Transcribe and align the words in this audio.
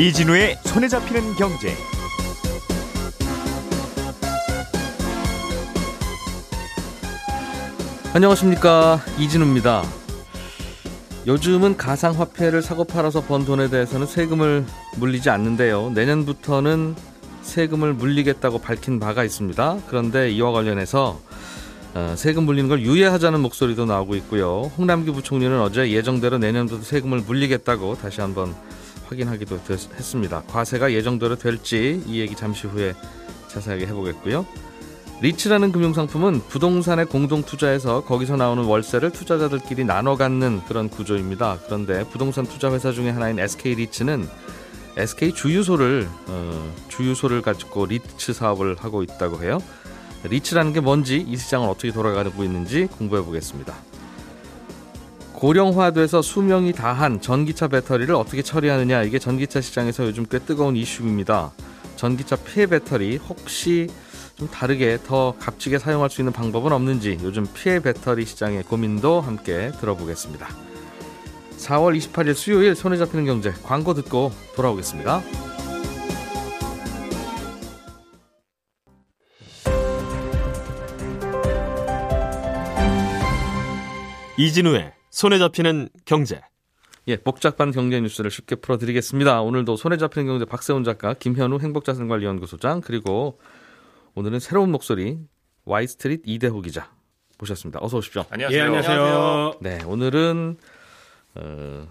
이진우의 0.00 0.56
손에 0.64 0.88
잡히는 0.88 1.34
경제. 1.34 1.74
안녕하십니까 8.14 9.02
이진우입니다. 9.18 9.82
요즘은 11.26 11.76
가상화폐를 11.76 12.62
사고 12.62 12.84
팔아서 12.84 13.20
번 13.20 13.44
돈에 13.44 13.68
대해서는 13.68 14.06
세금을 14.06 14.64
물리지 14.96 15.28
않는데요. 15.28 15.90
내년부터는 15.90 16.96
세금을 17.42 17.92
물리겠다고 17.92 18.62
밝힌 18.62 19.00
바가 19.00 19.22
있습니다. 19.22 19.80
그런데 19.86 20.30
이와 20.30 20.52
관련해서 20.52 21.20
어, 21.92 22.14
세금 22.16 22.44
물리는 22.44 22.70
걸 22.70 22.80
유예하자는 22.80 23.40
목소리도 23.40 23.84
나오고 23.84 24.14
있고요. 24.14 24.72
홍남기 24.78 25.10
부총리는 25.10 25.60
어제 25.60 25.90
예정대로 25.90 26.38
내년부터 26.38 26.82
세금을 26.82 27.18
물리겠다고 27.18 27.96
다시 27.96 28.22
한번 28.22 28.54
확인하기도 29.10 29.58
했습니다. 29.68 30.42
과세가 30.46 30.92
예정대로 30.92 31.36
될지 31.36 32.02
이 32.06 32.20
얘기 32.20 32.36
잠시 32.36 32.66
후에 32.66 32.94
자세하게 33.48 33.86
해보겠고요. 33.86 34.46
리츠라는 35.20 35.70
금융상품은 35.72 36.40
부동산에 36.48 37.04
공동 37.04 37.42
투자해서 37.42 38.04
거기서 38.04 38.36
나오는 38.36 38.64
월세를 38.64 39.10
투자자들끼리 39.10 39.84
나눠 39.84 40.16
갖는 40.16 40.62
그런 40.66 40.88
구조입니다. 40.88 41.58
그런데 41.66 42.04
부동산 42.04 42.46
투자 42.46 42.72
회사 42.72 42.90
중에 42.90 43.10
하나인 43.10 43.38
SK 43.38 43.74
리츠는 43.74 44.26
SK 44.96 45.32
주유소를 45.34 46.08
어, 46.28 46.74
주유소를 46.88 47.42
가지고 47.42 47.86
리츠 47.86 48.32
사업을 48.32 48.76
하고 48.78 49.02
있다고 49.02 49.42
해요. 49.42 49.58
리츠라는 50.24 50.72
게 50.72 50.80
뭔지 50.80 51.18
이 51.18 51.36
시장은 51.36 51.68
어떻게 51.68 51.92
돌아가고 51.92 52.42
있는지 52.42 52.86
공부해 52.86 53.22
보겠습니다. 53.22 53.89
고령화돼서 55.40 56.20
수명이 56.20 56.74
다한 56.74 57.22
전기차 57.22 57.68
배터리를 57.68 58.14
어떻게 58.14 58.42
처리하느냐 58.42 59.04
이게 59.04 59.18
전기차 59.18 59.62
시장에서 59.62 60.04
요즘 60.04 60.26
꽤 60.30 60.38
뜨거운 60.38 60.76
이슈입니다. 60.76 61.52
전기차 61.96 62.36
폐 62.44 62.66
배터리 62.66 63.16
혹시 63.16 63.88
좀 64.36 64.48
다르게 64.48 64.98
더 65.06 65.34
값지게 65.38 65.78
사용할 65.78 66.10
수 66.10 66.20
있는 66.20 66.34
방법은 66.34 66.72
없는지 66.72 67.18
요즘 67.22 67.46
피해 67.54 67.80
배터리 67.80 68.26
시장의 68.26 68.64
고민도 68.64 69.22
함께 69.22 69.72
들어보겠습니다. 69.80 70.46
4월 71.56 71.96
28일 71.98 72.34
수요일 72.34 72.74
손에 72.74 72.98
잡히는 72.98 73.24
경제 73.24 73.50
광고 73.62 73.94
듣고 73.94 74.32
돌아오겠습니다. 74.54 75.22
이진우의 84.36 84.99
손에 85.20 85.38
잡히는 85.38 85.90
경제. 86.06 86.40
예, 87.06 87.18
복잡한 87.18 87.72
경제 87.72 88.00
뉴스를 88.00 88.30
쉽게 88.30 88.56
풀어드리겠습니다. 88.56 89.42
오늘도 89.42 89.76
손에 89.76 89.98
잡히는 89.98 90.26
경제 90.26 90.46
박세훈 90.46 90.82
작가, 90.82 91.12
김현우 91.12 91.58
행복자산관리연구소장, 91.60 92.80
그리고 92.80 93.38
오늘은 94.14 94.40
새로운 94.40 94.72
목소리 94.72 95.18
와이스트릿 95.66 96.22
이대호 96.24 96.62
기자 96.62 96.90
모셨습니다. 97.38 97.80
어서 97.82 97.98
오십시오. 97.98 98.24
안녕하세요. 98.30 98.58
예, 98.58 98.64
안녕하세요. 98.64 99.58
네, 99.60 99.84
오늘은 99.84 100.56
어, 101.34 101.88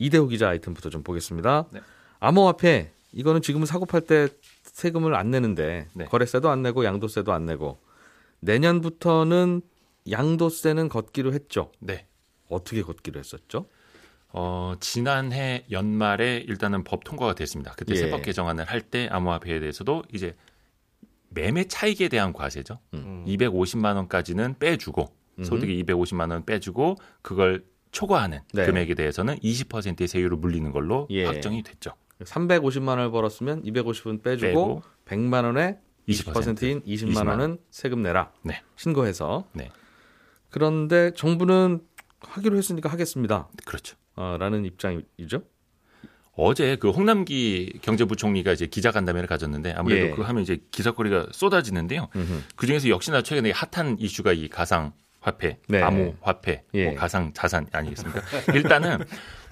이대호 0.00 0.26
기자 0.26 0.48
아이템부터 0.48 0.90
좀 0.90 1.04
보겠습니다. 1.04 1.66
네. 1.70 1.80
암호화폐 2.18 2.90
이거는 3.12 3.42
지금은 3.42 3.66
사고 3.66 3.86
팔 3.86 4.00
때 4.00 4.26
세금을 4.64 5.14
안 5.14 5.30
내는데 5.30 5.86
네. 5.94 6.04
거래세도 6.06 6.50
안 6.50 6.62
내고 6.62 6.84
양도세도 6.84 7.32
안 7.32 7.46
내고 7.46 7.78
내년부터는 8.40 9.62
양도세는 10.10 10.88
걷기로 10.88 11.32
했죠. 11.32 11.70
네. 11.78 12.08
어떻게 12.48 12.82
걷기로 12.82 13.18
했었죠? 13.18 13.66
어, 14.28 14.74
지난해 14.80 15.64
연말에 15.70 16.44
일단은 16.46 16.84
법 16.84 17.04
통과가 17.04 17.34
됐습니다. 17.34 17.72
그때 17.76 17.94
예. 17.94 17.96
세법 17.98 18.22
개정안을 18.22 18.64
할 18.64 18.80
때 18.82 19.08
암호화폐에 19.10 19.60
대해서도 19.60 20.02
이제 20.12 20.36
매매 21.30 21.64
차익에 21.64 22.08
대한 22.08 22.32
과세죠. 22.32 22.78
음. 22.94 23.24
250만 23.26 23.96
원까지는 23.96 24.56
빼주고 24.58 25.12
음. 25.38 25.44
소득이 25.44 25.82
250만 25.84 26.30
원 26.30 26.44
빼주고 26.44 26.96
그걸 27.22 27.64
초과하는 27.92 28.40
네. 28.52 28.66
금액에 28.66 28.94
대해서는 28.94 29.38
20%의 29.38 30.06
세율을 30.08 30.36
물리는 30.36 30.70
걸로 30.70 31.06
예. 31.10 31.24
확정이 31.24 31.62
됐죠. 31.62 31.92
350만 32.20 32.88
원을 32.88 33.10
벌었으면 33.10 33.62
250은 33.62 34.22
빼주고 34.22 34.46
빼고 34.46 34.82
100만 35.06 35.44
원에 35.44 35.78
20%인 36.08 36.82
20만, 36.82 37.12
20만 37.12 37.28
원은 37.28 37.58
세금 37.70 38.02
내라. 38.02 38.32
네. 38.42 38.62
신고해서. 38.76 39.48
네. 39.52 39.70
그런데 40.50 41.10
정부는 41.14 41.80
하기로 42.36 42.56
했으니까 42.56 42.90
하겠습니다. 42.90 43.48
그렇죠. 43.64 43.96
어, 44.14 44.36
라는 44.38 44.64
입장이죠. 44.64 45.42
어제 46.38 46.76
그 46.76 46.90
홍남기 46.90 47.78
경제부총리가 47.80 48.52
이제 48.52 48.66
기자간담회를 48.66 49.26
가졌는데 49.26 49.72
아무래도 49.72 50.06
예. 50.06 50.10
그 50.10 50.20
하면 50.20 50.42
이제 50.42 50.58
기사거리가 50.70 51.28
쏟아지는데요. 51.32 52.08
그 52.56 52.66
중에서 52.66 52.90
역시나 52.90 53.22
최근에 53.22 53.52
핫한 53.52 53.96
이슈가 53.98 54.34
이 54.34 54.48
가상 54.48 54.92
화폐, 55.20 55.58
네. 55.66 55.80
암호 55.80 56.14
화폐, 56.20 56.62
뭐 56.72 56.80
예. 56.80 56.84
뭐 56.88 56.94
가상 56.94 57.32
자산 57.32 57.66
아니겠습니까? 57.72 58.20
일단은 58.54 58.98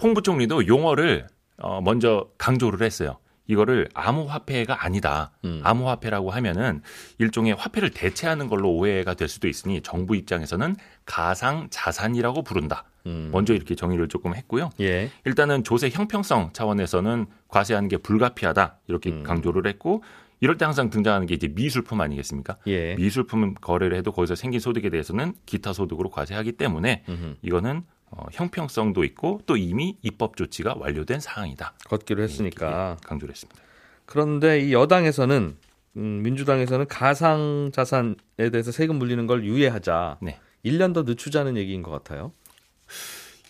홍 0.02 0.12
부총리도 0.12 0.66
용어를 0.66 1.26
어 1.56 1.80
먼저 1.80 2.28
강조를 2.36 2.84
했어요. 2.84 3.18
이거를 3.46 3.88
암호화폐가 3.94 4.84
아니다. 4.84 5.30
음. 5.44 5.60
암호화폐라고 5.62 6.30
하면은 6.30 6.82
일종의 7.18 7.54
화폐를 7.54 7.90
대체하는 7.90 8.48
걸로 8.48 8.70
오해가 8.72 9.14
될 9.14 9.28
수도 9.28 9.48
있으니 9.48 9.82
정부 9.82 10.16
입장에서는 10.16 10.76
가상 11.04 11.68
자산이라고 11.70 12.42
부른다. 12.42 12.84
음. 13.06 13.28
먼저 13.32 13.52
이렇게 13.52 13.74
정의를 13.74 14.08
조금 14.08 14.34
했고요. 14.34 14.70
예. 14.80 15.10
일단은 15.24 15.62
조세 15.62 15.90
형평성 15.90 16.50
차원에서는 16.52 17.26
과세하는 17.48 17.88
게 17.88 17.98
불가피하다 17.98 18.78
이렇게 18.88 19.10
음. 19.10 19.22
강조를 19.22 19.66
했고 19.66 20.02
이럴 20.40 20.58
때 20.58 20.64
항상 20.64 20.90
등장하는 20.90 21.26
게 21.26 21.34
이제 21.34 21.48
미술품 21.48 22.00
아니겠습니까? 22.00 22.56
예. 22.66 22.94
미술품 22.96 23.54
거래를 23.54 23.96
해도 23.96 24.12
거기서 24.12 24.34
생긴 24.34 24.60
소득에 24.60 24.90
대해서는 24.90 25.34
기타 25.46 25.72
소득으로 25.72 26.10
과세하기 26.10 26.52
때문에 26.52 27.04
음흠. 27.08 27.36
이거는 27.42 27.84
어, 28.16 28.26
형평성도 28.32 29.04
있고 29.04 29.40
또 29.46 29.56
이미 29.56 29.96
입법 30.02 30.36
조치가 30.36 30.74
완료된 30.78 31.20
사항이다. 31.20 31.74
걷기로 31.86 32.22
했으니까 32.22 32.96
예, 33.00 33.06
강조를 33.06 33.32
했습니다. 33.32 33.60
그런데 34.06 34.60
이 34.60 34.72
여당에서는 34.72 35.56
음, 35.96 36.22
민주당에서는 36.22 36.86
가상 36.88 37.70
자산에 37.72 38.14
대해서 38.52 38.72
세금 38.72 38.96
물리는 38.96 39.26
걸 39.26 39.44
유예하자. 39.44 40.18
네. 40.22 40.38
1년 40.64 40.94
더 40.94 41.02
늦추자는 41.02 41.56
얘기인 41.56 41.82
것 41.82 41.90
같아요. 41.90 42.32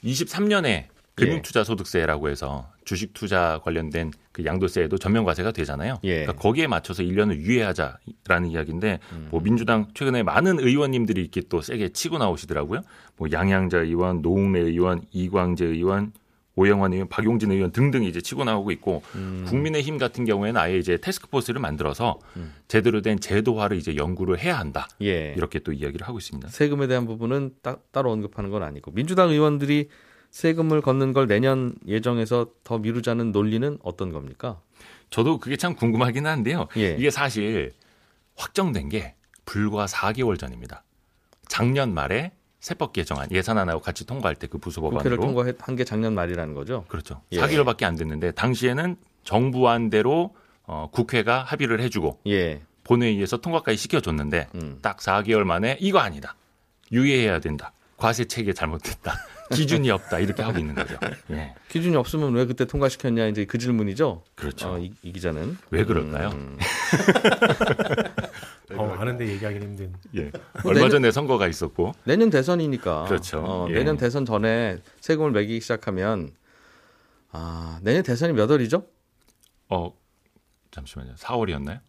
23년에 0.03 0.87
금융투자소득세라고 1.15 2.29
해서 2.29 2.71
주식 2.85 3.15
투자 3.15 3.61
관련된 3.63 4.13
그 4.33 4.45
양도세에도 4.45 4.99
전면 4.99 5.25
과세가 5.25 5.53
되잖아요. 5.53 5.99
예. 6.05 6.23
그러니까 6.23 6.33
거기에 6.35 6.67
맞춰서 6.67 7.03
1년을 7.03 7.37
유예하자라는 7.37 8.51
이야기인데 8.51 8.99
음. 9.13 9.29
뭐 9.31 9.41
민주당 9.41 9.87
최근에 9.95 10.23
많은 10.23 10.59
의원님들이 10.59 11.21
이렇게 11.21 11.43
또 11.49 11.61
세게 11.61 11.91
치고 11.91 12.19
나오시더라고요. 12.19 12.81
뭐 13.17 13.29
양양자 13.31 13.79
의원, 13.79 14.23
노웅래 14.23 14.61
의원, 14.61 15.03
이광재 15.13 15.65
의원, 15.67 16.13
오영환 16.57 16.93
의원, 16.93 17.09
박용진 17.09 17.51
의원 17.51 17.73
등등이 17.73 18.09
이제 18.09 18.21
치고 18.21 18.45
나오고 18.45 18.71
있고 18.73 19.03
음. 19.17 19.45
국민의힘 19.49 19.99
같은 19.99 20.25
경우에는 20.25 20.61
아예 20.61 20.79
이제 20.79 20.97
테스크포스를 20.97 21.61
만들어서 21.61 22.19
음. 22.37 22.53
제대로 22.69 23.03
된 23.03 23.19
제도화를 23.19 23.77
이제 23.77 23.97
연구를 23.97 24.39
해야 24.39 24.59
한다. 24.59 24.89
예. 25.03 25.35
이렇게 25.37 25.59
또 25.59 25.73
이야기를 25.73 26.07
하고 26.07 26.19
있습니다. 26.19 26.49
세금에 26.49 26.87
대한 26.87 27.07
부분은 27.07 27.55
따, 27.63 27.77
따로 27.91 28.13
언급하는 28.13 28.51
건 28.51 28.63
아니고 28.63 28.93
민주당 28.93 29.31
의원들이 29.31 29.89
세금을 30.39 30.81
걷는 30.83 31.13
걸 31.13 31.29
내년 31.29 31.77
예정에서 31.87 32.49
더 32.65 32.79
미루자는 32.79 33.31
논리는 33.31 33.79
어떤 33.85 34.11
겁니까? 34.11 34.61
저도 35.09 35.39
그게 35.39 35.57
참 35.57 35.77
궁금하긴 35.77 36.27
한데요. 36.27 36.67
예. 36.77 36.97
이게 36.99 37.09
사실 37.09 37.73
확정된 38.35 38.89
게 38.89 39.15
불과 39.45 39.87
4개월 39.87 40.37
전입니다. 40.37 40.83
작년 41.47 41.95
말에 41.95 42.33
세법 42.59 42.93
개정안 42.93 43.31
예산안하고 43.31 43.81
같이 43.81 44.07
통과할 44.07 44.35
때 44.35 44.49
그 44.49 44.59
부수법안으로 44.59 44.99
국회를 44.99 45.19
통과한 45.19 45.77
게 45.77 45.85
작년 45.85 46.15
말이라는 46.17 46.53
거죠. 46.55 46.85
그렇죠. 46.89 47.23
예. 47.31 47.39
4개월밖에 47.39 47.85
안 47.85 47.95
됐는데 47.95 48.33
당시에는 48.33 48.97
정부안대로 49.23 50.35
어, 50.65 50.89
국회가 50.91 51.45
합의를 51.45 51.81
해주고 51.81 52.23
예. 52.27 52.61
본회의에서 52.83 53.37
통과까지 53.37 53.79
시켜줬는데 53.79 54.49
음. 54.57 54.79
딱 54.83 54.97
4개월 54.99 55.45
만에 55.45 55.77
이거 55.81 56.01
아니다. 56.01 56.35
유예해야 56.91 57.39
된다. 57.39 57.73
과세 57.97 58.25
체계 58.25 58.53
잘못됐다. 58.53 59.15
기준이 59.53 59.91
없다 59.91 60.21
이렇게 60.21 60.43
하고 60.43 60.59
있는 60.59 60.75
거죠. 60.75 60.97
예. 61.31 61.55
기준이 61.69 61.97
없으면 61.97 62.33
왜 62.35 62.47
그때 62.47 62.65
통과시켰냐 62.65 63.27
이제 63.27 63.45
그 63.45 63.59
질문이죠. 63.59 64.23
그렇죠. 64.35 64.75
어, 64.75 64.79
이, 64.79 64.93
이, 65.03 65.13
기자는 65.13 65.59
왜 65.71 65.85
그럴까요? 65.85 66.31
음. 66.31 66.59
어, 68.77 68.97
아는데 68.99 69.29
얘기하기 69.29 69.59
힘든. 69.59 69.93
예. 70.15 70.31
뭐 70.63 70.65
얼마 70.65 70.75
내년, 70.75 70.91
전에 70.91 71.11
선거가 71.11 71.49
있었고 71.49 71.95
내년 72.05 72.31
대선이니까. 72.31 73.05
그렇죠. 73.05 73.45
어, 73.45 73.67
예. 73.71 73.75
내년 73.75 73.97
대선 73.97 74.25
전에 74.25 74.79
세금을 75.01 75.33
매기기 75.33 75.61
시작하면 75.61 76.31
아 77.31 77.79
내년 77.83 78.03
대선이 78.03 78.33
몇 78.33 78.51
월이죠? 78.51 78.87
어 79.69 79.93
잠시만요. 80.71 81.15
4월이었나요? 81.17 81.81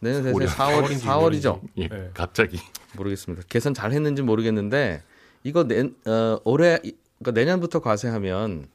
내년 0.00 0.22
대선 0.22 0.40
4월 0.40 1.00
4월이죠. 1.00 1.60
예. 1.76 1.88
네. 1.88 2.10
갑자기 2.14 2.58
모르겠습니다. 2.96 3.44
계산 3.48 3.74
잘 3.74 3.92
했는지 3.92 4.22
모르겠는데 4.22 5.02
이거 5.44 5.64
내, 5.64 5.80
어, 6.06 6.40
올해 6.44 6.78
그러니까 7.18 7.32
내년부터 7.32 7.80
과세하면 7.80 8.68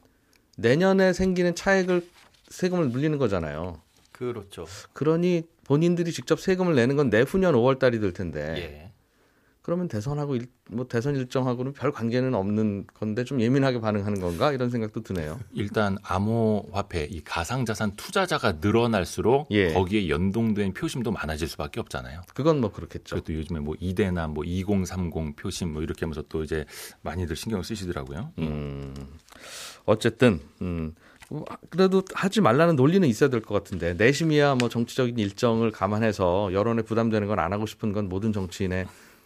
내년에 0.56 1.12
생기는 1.12 1.54
차액을 1.54 2.06
세금을 2.48 2.86
물리는 2.86 3.16
거잖아요. 3.18 3.80
그렇죠. 4.12 4.66
그러니 4.92 5.42
본인들이 5.64 6.12
직접 6.12 6.40
세금을 6.40 6.74
내는 6.74 6.96
건 6.96 7.10
내후년 7.10 7.54
5월 7.54 7.78
달이 7.78 8.00
될 8.00 8.12
텐데. 8.12 8.54
예. 8.58 8.90
그러면 9.64 9.88
대선하고 9.88 10.36
일, 10.36 10.46
뭐 10.70 10.86
대선 10.86 11.16
일정하고는 11.16 11.72
별 11.72 11.90
관계는 11.90 12.34
없는 12.34 12.86
건데 12.92 13.24
좀 13.24 13.40
예민하게 13.40 13.80
반응하는 13.80 14.20
건가 14.20 14.52
이런 14.52 14.68
생각도 14.68 15.02
드네요. 15.02 15.40
일단 15.54 15.96
암호화폐 16.02 17.08
이 17.10 17.22
가상자산 17.22 17.92
투자자가 17.96 18.58
늘어날수록 18.60 19.48
예. 19.52 19.72
거기에 19.72 20.10
연동된 20.10 20.74
표심도 20.74 21.12
많아질 21.12 21.48
수밖에 21.48 21.80
없잖아요. 21.80 22.20
그건 22.34 22.60
뭐 22.60 22.72
그렇겠죠. 22.72 23.16
그것도 23.16 23.32
요즘에 23.38 23.60
뭐 23.60 23.74
이대나 23.80 24.26
뭐 24.26 24.44
2030 24.44 25.34
표심 25.36 25.72
뭐 25.72 25.82
이렇게 25.82 26.00
하면서 26.04 26.20
또 26.28 26.44
이제 26.44 26.66
많이들 27.00 27.34
신경 27.34 27.60
을 27.60 27.64
쓰시더라고요. 27.64 28.32
음. 28.40 28.92
어쨌든 29.86 30.40
음. 30.60 30.94
뭐 31.30 31.42
그래도 31.70 32.02
하지 32.12 32.42
말라는 32.42 32.76
논리는 32.76 33.08
있어야 33.08 33.30
될 33.30 33.40
것 33.40 33.54
같은데 33.54 33.94
내심이야 33.94 34.56
뭐 34.56 34.68
정치적인 34.68 35.18
일정을 35.18 35.70
감안해서 35.70 36.52
여론에 36.52 36.82
부담되는 36.82 37.26
건 37.28 37.38
안 37.38 37.54
하고 37.54 37.64
싶은 37.64 37.92
건 37.94 38.10
모든 38.10 38.30
정치인의 38.34 38.84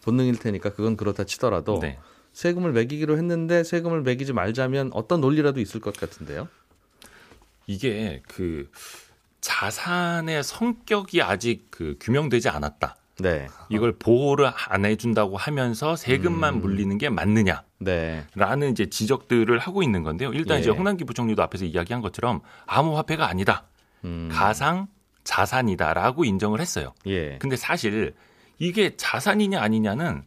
본능일 0.08 0.38
테니까 0.38 0.70
그건 0.70 0.96
그렇다 0.96 1.24
치더라도 1.24 1.80
네. 1.80 1.98
세금을 2.32 2.72
매기기로 2.72 3.18
했는데 3.18 3.62
세금을 3.62 4.00
매기지 4.00 4.32
말자면 4.32 4.90
어떤 4.94 5.20
논리라도 5.20 5.60
있을 5.60 5.80
것 5.80 5.94
같은데요. 5.94 6.48
이게 7.66 8.22
그 8.26 8.70
자산의 9.42 10.42
성격이 10.42 11.20
아직 11.20 11.66
그 11.70 11.96
규명되지 12.00 12.48
않았다. 12.48 12.96
네. 13.20 13.48
이걸 13.68 13.92
보호를 13.92 14.50
안 14.68 14.86
해준다고 14.86 15.36
하면서 15.36 15.94
세금만 15.94 16.54
음. 16.54 16.60
물리는 16.62 16.96
게 16.96 17.10
맞느냐? 17.10 17.64
네. 17.78 18.24
라는 18.34 18.70
이제 18.70 18.86
지적들을 18.86 19.58
하고 19.58 19.82
있는 19.82 20.02
건데요. 20.04 20.32
일단 20.32 20.56
예. 20.56 20.60
이제 20.62 20.70
홍남기 20.70 21.04
부총리도 21.04 21.42
앞에서 21.42 21.66
이야기한 21.66 22.00
것처럼 22.00 22.40
암호화폐가 22.66 23.28
아니다. 23.28 23.64
음. 24.04 24.30
가상 24.32 24.86
자산이다라고 25.24 26.24
인정을 26.24 26.60
했어요. 26.60 26.94
예. 27.06 27.36
근데 27.38 27.56
사실 27.56 28.14
이게 28.58 28.96
자산이냐 28.96 29.60
아니냐는 29.60 30.22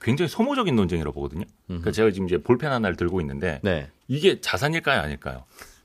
굉장히 0.00 0.28
소모적인 0.28 0.74
논쟁이라고 0.74 1.14
보거든요. 1.14 1.44
그러니까 1.66 1.92
제가 1.92 2.10
지금 2.10 2.26
이제 2.26 2.38
볼펜 2.38 2.72
하나를 2.72 2.96
들고 2.96 3.20
있는데 3.20 3.60
네. 3.62 3.88
이게 4.08 4.40
자산일까요, 4.40 5.00
아닐까요? 5.00 5.44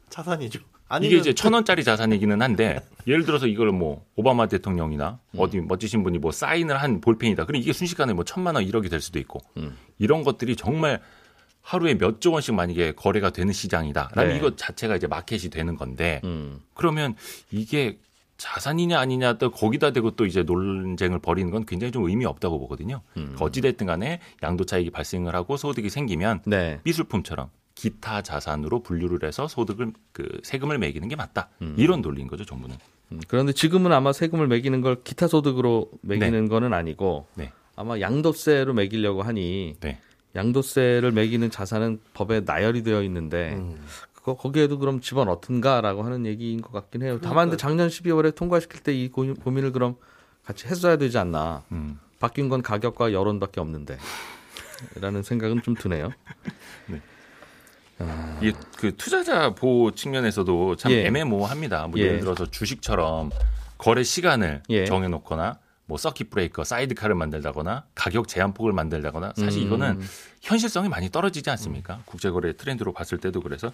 자산이죠. 0.10 0.60
아니면... 0.90 1.12
이게 1.12 1.20
이제 1.20 1.34
천 1.34 1.54
원짜리 1.54 1.84
자산이기는 1.84 2.42
한데 2.42 2.82
예를 3.06 3.26
들어서 3.26 3.46
이걸 3.46 3.72
뭐 3.72 4.06
오바마 4.16 4.48
대통령이나 4.48 5.20
음. 5.32 5.40
어디 5.40 5.60
멋지신 5.60 6.04
분이 6.04 6.18
뭐 6.18 6.32
사인을 6.32 6.82
한 6.82 7.02
볼펜이다. 7.02 7.46
그럼 7.46 7.62
이게 7.62 7.74
순식간에 7.74 8.14
뭐 8.14 8.24
천만 8.24 8.56
원, 8.56 8.64
일억이 8.64 8.90
될 8.90 9.02
수도 9.02 9.20
있고 9.20 9.40
음. 9.58 9.78
이런 10.00 10.24
것들이 10.24 10.56
정말 10.56 11.02
하루에 11.62 11.96
몇 11.96 12.22
조 12.22 12.32
원씩 12.32 12.56
만약에 12.56 12.94
거래가 12.94 13.30
되는 13.32 13.52
시장이다 13.52 14.12
라면 14.16 14.32
네. 14.32 14.38
이것 14.38 14.58
자체가 14.58 14.96
이제 14.96 15.06
마켓이 15.06 15.50
되는 15.50 15.76
건데 15.76 16.22
음. 16.24 16.62
그러면 16.74 17.16
이게 17.52 18.00
자산이냐 18.38 19.00
아니냐 19.00 19.34
또 19.34 19.52
거기다 19.52 19.92
대고 19.92 20.12
또 20.12 20.26
이제 20.26 20.44
논쟁을 20.44 21.20
벌이는 21.20 21.52
건 21.52 21.66
굉장히 21.66 21.92
좀 21.92 22.08
의미 22.08 22.26
없다고 22.26 22.60
보거든요. 22.60 23.02
음. 23.18 23.36
어찌됐든 23.40 23.88
간에 23.88 24.20
양도 24.44 24.64
차익이 24.64 24.92
발생을 24.92 25.36
하고 25.36 25.58
소득이 25.58 25.90
생기면 25.90 26.42
네. 26.46 26.80
미술품처럼 26.84 27.50
기타 27.74 28.22
자산으로 28.22 28.82
분류를 28.82 29.28
해서 29.28 29.48
소득을 29.48 29.94
그 30.12 30.40
세금을 30.44 30.78
매기는 30.78 31.08
게 31.08 31.16
맞다. 31.16 31.50
음. 31.62 31.76
이런 31.78 32.02
논리인 32.02 32.28
거죠, 32.28 32.46
정부는. 32.46 32.76
음. 33.12 33.22
그런데 33.28 33.54
지금은 33.54 33.92
아마 33.92 34.14
세금을 34.14 34.48
매기는 34.48 34.82
걸 34.82 35.04
기타 35.04 35.28
소득으로 35.28 35.90
매기는 36.02 36.44
네. 36.44 36.50
거는 36.50 36.74
아니고 36.74 37.28
네. 37.36 37.52
아마 37.76 38.00
양도세로 38.00 38.74
매기려고 38.74 39.22
하니 39.22 39.76
네. 39.80 40.00
양도세를 40.36 41.12
매기는 41.12 41.50
자산은 41.50 42.00
법에 42.14 42.42
나열이 42.42 42.84
되어 42.84 43.02
있는데 43.04 43.54
음. 43.54 43.84
거기에도 44.36 44.78
그럼 44.80 45.00
집어넣든가라고 45.00 46.04
하는 46.04 46.26
얘기인 46.26 46.62
것 46.62 46.72
같긴 46.72 47.04
해요. 47.04 47.20
다만 47.22 47.50
그러니까. 47.50 47.58
작년 47.58 47.88
12월에 47.88 48.36
통과시킬 48.36 48.82
때 48.82 48.94
이 48.94 49.10
고민을 49.10 49.72
그럼 49.72 49.96
같이 50.44 50.68
했어야 50.68 50.98
되지 50.98 51.18
않나. 51.18 51.64
음. 51.72 52.00
바뀐 52.20 52.50
건 52.50 52.62
가격과 52.62 53.14
여론밖에 53.14 53.60
없는데. 53.62 53.98
라는 54.96 55.24
생각은 55.24 55.62
좀 55.62 55.76
드네요. 55.76 56.12
네. 56.88 57.02
아... 58.00 58.40
이그 58.42 58.96
투자자 58.96 59.54
보호 59.56 59.92
측면에서도 59.92 60.76
참 60.76 60.92
예. 60.92 61.06
애매모호합니다. 61.08 61.88
뭐 61.88 62.00
예. 62.00 62.04
예를 62.04 62.20
들어서 62.22 62.46
주식처럼 62.46 63.32
거래 63.78 64.04
시간을 64.04 64.64
예. 64.70 64.86
정해놓거나 64.86 65.60
뭐 65.88 65.98
서킷 65.98 66.30
브레이커, 66.30 66.64
사이드카를 66.64 67.16
만들다거나 67.16 67.86
가격 67.96 68.28
제한폭을 68.28 68.74
만들다거나 68.74 69.34
사실 69.38 69.62
음. 69.62 69.68
이거는 69.68 70.02
현실성이 70.42 70.90
많이 70.90 71.10
떨어지지 71.10 71.50
않습니까? 71.50 71.96
음. 71.96 72.02
국제거래 72.06 72.56
트렌드로 72.56 72.94
봤을 72.94 73.18
때도 73.18 73.42
그래서 73.42 73.72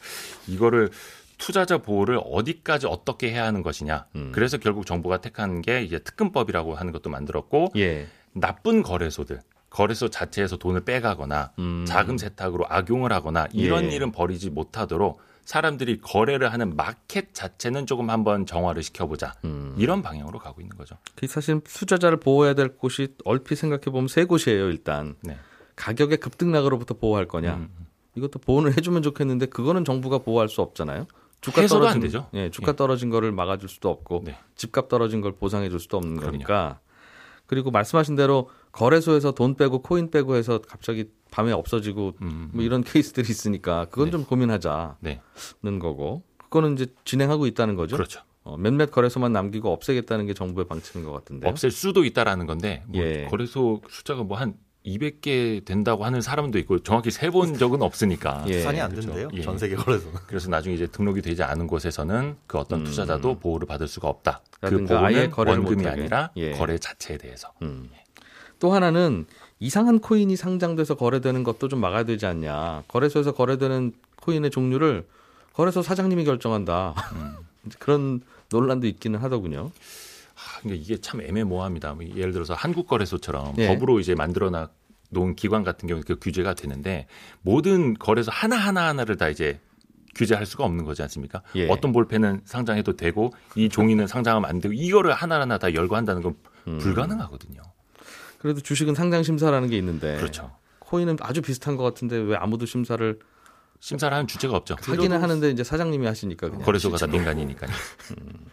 이거를 0.48 0.92
투자자 1.39 1.80
보호를 1.80 2.21
어디까지 2.24 2.86
어떻게 2.88 3.31
해야 3.31 3.45
하는 3.45 3.63
것이냐. 3.63 4.06
음. 4.15 4.31
그래서 4.33 4.57
결국 4.57 4.86
정부가 4.86 5.18
택한 5.18 5.62
게 5.62 5.81
이제 5.81 6.00
특근법이라고 6.00 6.75
하는 6.75 6.94
것도 6.94 7.10
만들었고 7.10 7.74
예. 7.75 8.07
나쁜 8.33 8.83
거래소들 8.83 9.42
거래소 9.71 10.09
자체에서 10.09 10.57
돈을 10.57 10.81
빼가거나 10.86 11.51
음. 11.57 11.86
자금 11.88 12.19
세탁으로 12.19 12.66
악용을 12.69 13.12
하거나 13.12 13.48
이런 13.51 13.86
예. 13.86 13.95
일은 13.95 14.12
벌이지 14.12 14.51
못하도록 14.51 15.19
사람들이 15.45 16.00
거래를 16.00 16.54
하는 16.54 16.75
마켓 16.75 17.34
자체는 17.34 17.86
조금 17.86 18.10
한번 18.10 18.45
정화를 18.45 18.81
시켜보자 18.84 19.34
음. 19.45 19.75
이런 19.78 20.01
방향으로 20.01 20.40
가고 20.40 20.62
있는 20.62 20.78
거죠. 20.78 20.98
사실 21.28 21.60
투자자를 21.62 22.18
보호해야 22.18 22.54
될 22.54 22.78
곳이 22.78 23.16
얼핏 23.25 23.56
생각해 23.56 23.84
보면 23.86 24.07
세 24.07 24.24
곳이에요. 24.24 24.69
일단 24.69 25.16
네. 25.22 25.38
가격의 25.75 26.18
급등락으로부터 26.18 26.94
보호할 26.94 27.28
거냐. 27.28 27.56
음. 27.56 27.69
이것도 28.16 28.40
보호를 28.40 28.78
해주면 28.78 29.01
좋겠는데 29.01 29.48
그거는 29.48 29.86
정부가 29.86 30.19
보호할 30.19 30.48
수 30.48 30.62
없잖아요. 30.62 31.07
주가 31.42 31.66
떨어진 31.68 32.00
되죠. 32.01 32.30
예, 32.36 32.50
주가 32.50 32.72
예. 32.72 32.75
떨어진 32.75 33.10
거를 33.10 33.31
막아줄 33.34 33.68
수도 33.68 33.90
없고 33.90 34.22
네. 34.25 34.38
집값 34.56 34.88
떨어진 34.88 35.19
걸 35.19 35.34
보상해줄 35.34 35.80
수도 35.80 35.98
없는 35.98 36.16
그럼요. 36.18 36.31
거니까. 36.31 36.80
그리고 37.48 37.69
말씀하신 37.69 38.16
대로 38.16 38.50
거래소에서 38.72 39.34
돈 39.34 39.56
빼고 39.56 39.81
코인 39.81 40.10
빼고 40.10 40.36
해서 40.36 40.60
갑자기 40.66 41.10
밤에 41.33 41.51
없어지고 41.51 42.13
음. 42.21 42.51
뭐 42.53 42.63
이런 42.63 42.83
케이스들이 42.85 43.27
있으니까 43.27 43.85
그건 43.85 44.06
네. 44.06 44.12
좀 44.12 44.25
고민하자는 44.25 44.95
네. 45.01 45.19
거고 45.80 46.21
그거는 46.38 46.74
이제 46.74 46.85
진행하고 47.06 47.47
있다는 47.47 47.75
거죠. 47.75 47.95
그렇죠. 47.95 48.21
어, 48.44 48.56
몇몇 48.57 48.91
거래소만 48.91 49.31
남기고 49.31 49.71
없애겠다는 49.71 50.27
게 50.27 50.33
정부의 50.33 50.68
방침인 50.68 51.06
것 51.06 51.12
같은데. 51.13 51.47
없앨 51.50 51.71
수도 51.71 52.06
있다라는 52.06 52.45
건데 52.45 52.83
뭐 52.88 53.01
예. 53.01 53.25
거래소 53.30 53.81
숫자가 53.89 54.24
뭐 54.24 54.38
한 54.38 54.53
200개 54.85 55.63
된다고 55.63 56.04
하는 56.04 56.21
사람도 56.21 56.59
있고 56.59 56.80
정확히 56.80 57.09
세본 57.09 57.57
적은 57.57 57.81
없으니까 57.81 58.44
예. 58.49 58.61
산이 58.61 58.81
안 58.81 58.92
그렇죠. 58.92 59.07
된대요. 59.07 59.30
예. 59.33 59.42
전 59.42 59.57
세계 59.57 59.75
거래소는. 59.75 60.19
그래서 60.28 60.49
나중에 60.49 60.75
이제 60.75 60.87
등록이 60.87 61.21
되지 61.21 61.42
않은 61.42 61.68
곳에서는 61.68 62.35
그 62.47 62.57
어떤 62.57 62.81
음. 62.81 62.83
투자자도 62.83 63.40
보호를 63.40 63.66
받을 63.66 63.87
수가 63.87 64.09
없다. 64.09 64.42
그 64.59 64.83
보호는 64.85 65.31
원금이 65.35 65.87
아니라 65.87 66.31
예. 66.35 66.52
거래 66.52 66.78
자체에 66.78 67.18
대해서. 67.18 67.54
음. 67.61 67.90
또 68.59 68.73
하나는 68.73 69.25
이상한 69.63 69.99
코인이 69.99 70.35
상장돼서 70.35 70.95
거래되는 70.95 71.45
것도 71.45 71.69
좀 71.69 71.79
막아야 71.79 72.03
되지 72.03 72.25
않냐. 72.25 72.83
거래소에서 72.89 73.31
거래되는 73.31 73.93
코인의 74.17 74.51
종류를 74.51 75.07
거래소 75.53 75.81
사장님이 75.81 76.25
결정한다. 76.25 76.93
음. 77.13 77.35
그런 77.79 78.19
논란도 78.51 78.87
있기는 78.87 79.17
하더군요. 79.21 79.71
아, 80.35 80.59
그러니까 80.59 80.83
이게 80.83 80.97
참 80.97 81.21
애매모호합니다. 81.21 81.93
뭐 81.93 82.05
예를 82.05 82.33
들어서 82.33 82.53
한국 82.53 82.87
거래소처럼 82.87 83.53
예. 83.57 83.67
법으로 83.69 84.01
이제 84.01 84.15
만들어 84.15 84.51
놓은 85.11 85.35
기관 85.35 85.63
같은 85.63 85.87
경우는 85.87 86.03
그 86.05 86.17
규제가 86.19 86.55
되는데 86.55 87.07
모든 87.41 87.93
거래소 87.93 88.31
하나 88.33 88.57
하나 88.57 88.89
하나를 88.89 89.15
다 89.15 89.29
이제 89.29 89.61
규제할 90.13 90.45
수가 90.45 90.65
없는 90.65 90.83
거지 90.83 91.01
않습니까? 91.03 91.41
예. 91.55 91.69
어떤 91.69 91.93
볼펜은 91.93 92.41
상장해도 92.43 92.97
되고 92.97 93.31
이 93.55 93.69
종이는 93.69 94.07
상장하면 94.07 94.49
안 94.49 94.59
되고 94.59 94.73
이거를 94.73 95.13
하나하나 95.13 95.57
다 95.57 95.73
열고 95.73 95.95
한다는 95.95 96.21
건 96.21 96.35
음. 96.67 96.79
불가능하거든요. 96.79 97.61
그래도 98.44 98.59
주식은 98.59 98.94
상장 98.94 99.23
심사라는 99.23 99.69
게 99.69 99.78
있는데 99.78 100.18
그렇죠. 100.18 100.52
코인은 100.80 101.16
아주 101.21 101.42
비슷한 101.42 101.78
것 101.78 101.83
같은데 101.83 102.18
왜 102.18 102.35
아무도 102.35 102.66
심사를 102.66 103.18
심사를 103.80 104.14
하는 104.14 104.28
주체가 104.28 104.56
없죠. 104.57 104.76
하기는 104.81 105.21
하는데 105.21 105.50
이제 105.50 105.64
사장님이 105.64 106.06
하시니까 106.06 106.50
그냥. 106.50 106.66
거래소가 106.66 106.97
다 106.97 107.07
민간이니까요. 107.07 107.71
음. 108.19 108.45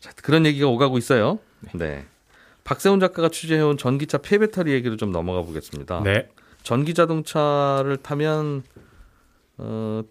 자, 0.00 0.10
그런 0.22 0.46
얘기가 0.46 0.68
오가고 0.68 0.96
있어요. 0.96 1.38
네. 1.60 1.70
네. 1.74 2.06
박세훈 2.64 2.98
작가가 2.98 3.28
취재해온 3.28 3.76
전기차 3.76 4.18
폐배터리 4.18 4.72
얘기로 4.72 4.96
좀 4.96 5.12
넘어가 5.12 5.42
보겠습니다. 5.42 6.02
네. 6.02 6.28
전기 6.62 6.94
자동차를 6.94 7.98
타면 7.98 8.62
어, 9.58 10.02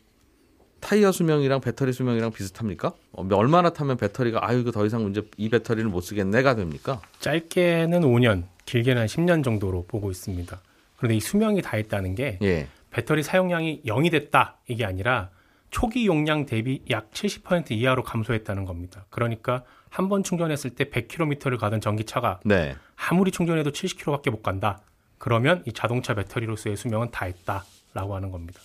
타이어 0.82 1.12
수명이랑 1.12 1.62
배터리 1.62 1.94
수명이랑 1.94 2.32
비슷합니까? 2.32 2.94
어, 3.12 3.28
얼마나 3.32 3.72
타면 3.72 3.98
배터리가 3.98 4.48
아유 4.48 4.60
이거 4.60 4.72
더 4.72 4.86
이상 4.86 5.02
문제 5.02 5.24
이 5.38 5.50
배터리를 5.50 5.90
못 5.90 6.02
쓰겠네가 6.02 6.56
됩니까? 6.56 7.02
짧게는 7.20 8.02
5년, 8.02 8.44
길게는 8.68 9.02
한 9.02 9.08
10년 9.08 9.44
정도로 9.44 9.86
보고 9.88 10.12
있습니다. 10.12 10.62
그런데 10.98 11.16
이 11.16 11.20
수명이 11.20 11.64
다 11.64 11.78
있다는 11.78 12.14
게 12.14 12.38
예. 12.44 12.68
배터리 12.92 13.24
사용량이 13.24 13.82
0이 13.86 14.12
됐다 14.12 14.58
이게 14.68 14.86
아니라 14.86 15.30
초기 15.72 16.06
용량 16.06 16.46
대비 16.46 16.84
약 16.92 17.12
70% 17.12 17.72
이하로 17.72 18.04
감소했다는 18.04 18.66
겁니다. 18.66 19.06
그러니까 19.10 19.64
한 19.90 20.10
번 20.10 20.22
충전했을 20.24 20.72
때 20.72 20.86
100km를 20.86 21.58
가던 21.58 21.82
전기차가 21.82 22.40
네. 22.46 22.76
아무리 23.10 23.32
충전해도 23.32 23.72
70km밖에 23.72 24.30
못 24.30 24.44
간다. 24.44 24.80
그러면 25.18 25.64
이 25.66 25.72
자동차 25.74 26.14
배터리로서의 26.14 26.76
수명은 26.78 27.10
다 27.12 27.26
했다라고 27.26 28.16
하는 28.16 28.30
겁니다. 28.32 28.60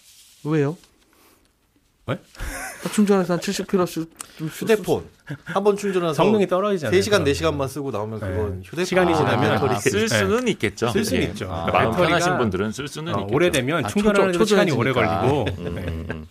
왜요? 0.44 0.76
왜? 2.06 2.18
충전해서 2.92 3.35
한 3.35 3.40
70km 3.40 4.09
휴대폰 4.50 5.04
한 5.44 5.62
번 5.62 5.76
충전해서 5.76 6.14
성능이 6.14 6.49
떨어지잖아요. 6.49 6.99
3시간 7.00 7.23
4시간만 7.25 7.68
쓰고 7.68 7.90
나오면 7.92 8.18
그건 8.18 8.50
네. 8.56 8.61
휴대폰 8.64 8.85
시간이 8.85 9.14
지나면 9.14 9.52
아, 9.71 9.78
쓸 9.78 10.09
수는 10.09 10.44
네. 10.47 10.50
있겠죠. 10.52 10.88
쓸 10.88 11.04
수는 11.04 11.23
예. 11.23 11.26
있죠. 11.26 11.44
아, 11.50 11.66
그러니까 11.66 11.78
마음 11.78 11.97
편하신 11.97 12.38
분들은 12.38 12.73
쓸 12.73 12.88
수는 12.88 13.14
어, 13.14 13.18
있겠죠. 13.21 13.35
오래되면 13.37 13.85
아, 13.85 13.88
충전하는 13.88 14.32
데 14.37 14.44
시간이 14.44 14.73
오래 14.73 14.92
걸리고 14.92 15.44
음, 15.59 15.75
네. 15.76 15.82
음. 16.11 16.26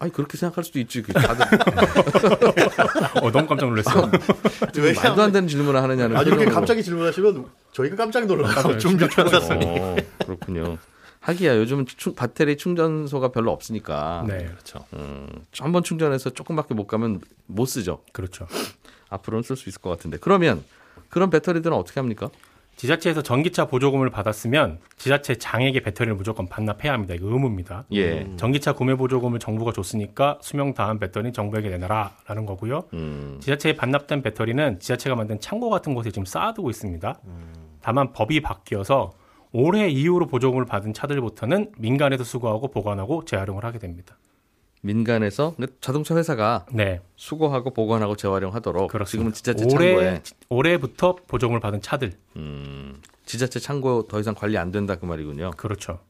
아니 0.00 0.10
그렇게 0.12 0.36
생각할 0.38 0.64
수도 0.64 0.78
있지. 0.80 1.02
그 1.02 1.12
다들. 1.12 1.44
어, 3.22 3.30
너무 3.30 3.46
깜짝 3.46 3.66
놀랐어요. 3.68 4.10
왜 4.78 4.92
말도 4.94 5.22
안 5.22 5.30
되는 5.30 5.46
질문을 5.46 5.80
하느냐는. 5.82 6.16
아 6.16 6.22
이렇게 6.22 6.46
갑자기 6.46 6.82
질문하시면 6.82 7.44
저희가 7.72 7.96
깜짝 7.96 8.24
놀라요. 8.26 8.76
충전하셨으니. 8.78 9.64
어, 9.66 9.96
그렇군요. 10.24 10.78
하기야 11.20 11.56
요즘 11.58 11.84
충, 11.84 12.14
배터리 12.14 12.56
충전소가 12.56 13.28
별로 13.28 13.52
없으니까. 13.52 14.24
네, 14.26 14.38
그렇죠. 14.38 14.84
음, 14.94 15.28
한 15.58 15.72
번 15.72 15.82
충전해서 15.82 16.30
조금밖에 16.30 16.74
못 16.74 16.86
가면 16.86 17.20
못 17.46 17.66
쓰죠. 17.66 18.00
그렇죠. 18.12 18.46
앞으로는 19.10 19.42
쓸 19.42 19.56
수 19.56 19.68
있을 19.68 19.80
것 19.82 19.90
같은데. 19.90 20.16
그러면 20.20 20.64
그런 21.10 21.28
배터리들은 21.30 21.76
어떻게 21.76 22.00
합니까? 22.00 22.28
지자체에서 22.76 23.20
전기차 23.22 23.66
보조금을 23.66 24.08
받았으면 24.08 24.78
지자체 24.96 25.34
장에게 25.34 25.80
배터리를 25.80 26.16
무조건 26.16 26.48
반납해야 26.48 26.94
합니다. 26.94 27.12
이거 27.14 27.26
의무입니다. 27.26 27.84
예. 27.92 28.26
전기차 28.38 28.72
구매 28.72 28.94
보조금을 28.94 29.38
정부가 29.38 29.72
줬으니까 29.72 30.38
수명 30.40 30.72
다한 30.72 30.98
배터리 30.98 31.30
정부에게 31.30 31.68
내놔라라는 31.68 32.46
거고요. 32.46 32.84
음. 32.94 33.36
지자체에 33.42 33.74
반납된 33.76 34.22
배터리는 34.22 34.80
지자체가 34.80 35.14
만든 35.14 35.38
창고 35.40 35.68
같은 35.68 35.92
곳에 35.92 36.10
지금 36.10 36.24
쌓아두고 36.24 36.70
있습니다. 36.70 37.20
음. 37.26 37.52
다만 37.82 38.14
법이 38.14 38.40
바뀌어서 38.40 39.12
올해 39.52 39.88
이후로 39.88 40.26
보조금을 40.26 40.64
받은 40.64 40.94
차들부터는 40.94 41.72
민간에서 41.78 42.24
수거하고 42.24 42.68
보관하고 42.68 43.24
재활용을 43.24 43.64
하게 43.64 43.78
됩니다. 43.78 44.16
민간에서 44.82 45.54
자동차 45.80 46.16
회사가 46.16 46.66
네. 46.72 47.00
수거하고 47.16 47.70
보관하고 47.70 48.16
재활용하도록 48.16 48.90
그렇습니다. 48.90 49.10
지금은 49.10 49.32
지자체 49.32 49.64
올해, 49.76 49.94
창고에 49.94 50.22
올해부터 50.48 51.16
보조금을 51.26 51.60
받은 51.60 51.82
차들 51.82 52.12
음, 52.36 53.00
지자체 53.26 53.60
창고 53.60 54.06
더 54.06 54.18
이상 54.20 54.34
관리 54.34 54.56
안 54.56 54.70
된다 54.70 54.96
그 54.96 55.04
말이군요. 55.04 55.50
그렇죠. 55.56 56.00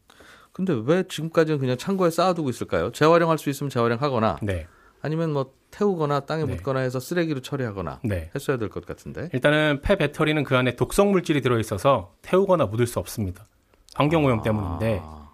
근데 0.52 0.73
왜 0.85 1.02
지금까지는 1.04 1.59
그냥 1.59 1.76
창고에 1.76 2.11
쌓아두고 2.11 2.50
있을까요? 2.50 2.92
재활용할 2.92 3.38
수 3.38 3.50
있으면 3.50 3.70
재활용하거나 3.70 4.38
네. 4.42 4.66
아니면 5.02 5.33
뭐 5.33 5.52
태우거나 5.71 6.21
땅에 6.21 6.45
네. 6.45 6.54
묻거나 6.54 6.80
해서 6.80 6.99
쓰레기로 7.00 7.40
처리하거나 7.40 8.00
네. 8.04 8.30
했어야 8.35 8.57
될 8.57 8.69
것 8.69 8.85
같은데. 8.87 9.28
일단은 9.33 9.80
폐 9.83 9.97
배터리는 9.97 10.42
그 10.45 10.57
안에 10.57 10.76
독성 10.76 11.11
물질이 11.12 11.40
들어 11.42 11.59
있어서 11.59 12.14
태우거나 12.23 12.66
묻을 12.66 12.87
수 12.87 12.99
없습니다. 12.99 13.47
환경 13.95 14.25
오염 14.25 14.42
때문인데 14.42 15.00
아, 15.02 15.30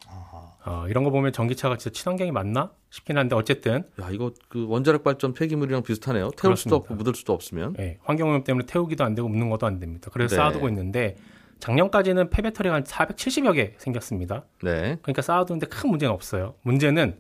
어, 0.65 0.87
이런 0.89 1.05
거 1.05 1.11
보면 1.11 1.33
전기차가 1.33 1.77
진짜 1.79 1.95
친환경이 1.99 2.33
맞나 2.33 2.71
싶긴 2.91 3.19
한데 3.19 3.35
어쨌든 3.37 3.85
야 4.01 4.09
이거 4.11 4.33
그 4.49 4.67
원자력 4.69 5.05
발전 5.05 5.33
폐기물이랑 5.35 5.83
비슷하네요. 5.83 6.31
태울 6.31 6.37
그렇습니다. 6.53 6.59
수도 6.59 6.77
없고 6.77 6.95
묻을 6.95 7.15
수도 7.15 7.33
없으면. 7.33 7.77
예, 7.79 7.99
환경 8.05 8.29
오염 8.31 8.45
때문에 8.45 8.67
태우기도 8.67 9.05
안 9.05 9.15
되고 9.15 9.29
묻는 9.29 9.49
것도 9.51 9.67
안 9.67 9.79
됩니다. 9.79 10.11
그래서 10.13 10.35
네. 10.35 10.37
쌓아두고 10.37 10.69
있는데 10.69 11.17
작년까지는 11.61 12.29
폐 12.31 12.43
배터리가 12.43 12.75
한 12.75 12.85
470여 12.85 13.55
개 13.55 13.75
생겼습니다. 13.79 14.45
네. 14.63 14.99
그러니까 15.03 15.23
쌓아두는데 15.23 15.67
큰 15.69 15.91
문제는 15.91 16.13
없어요. 16.13 16.55
문제는 16.63 17.19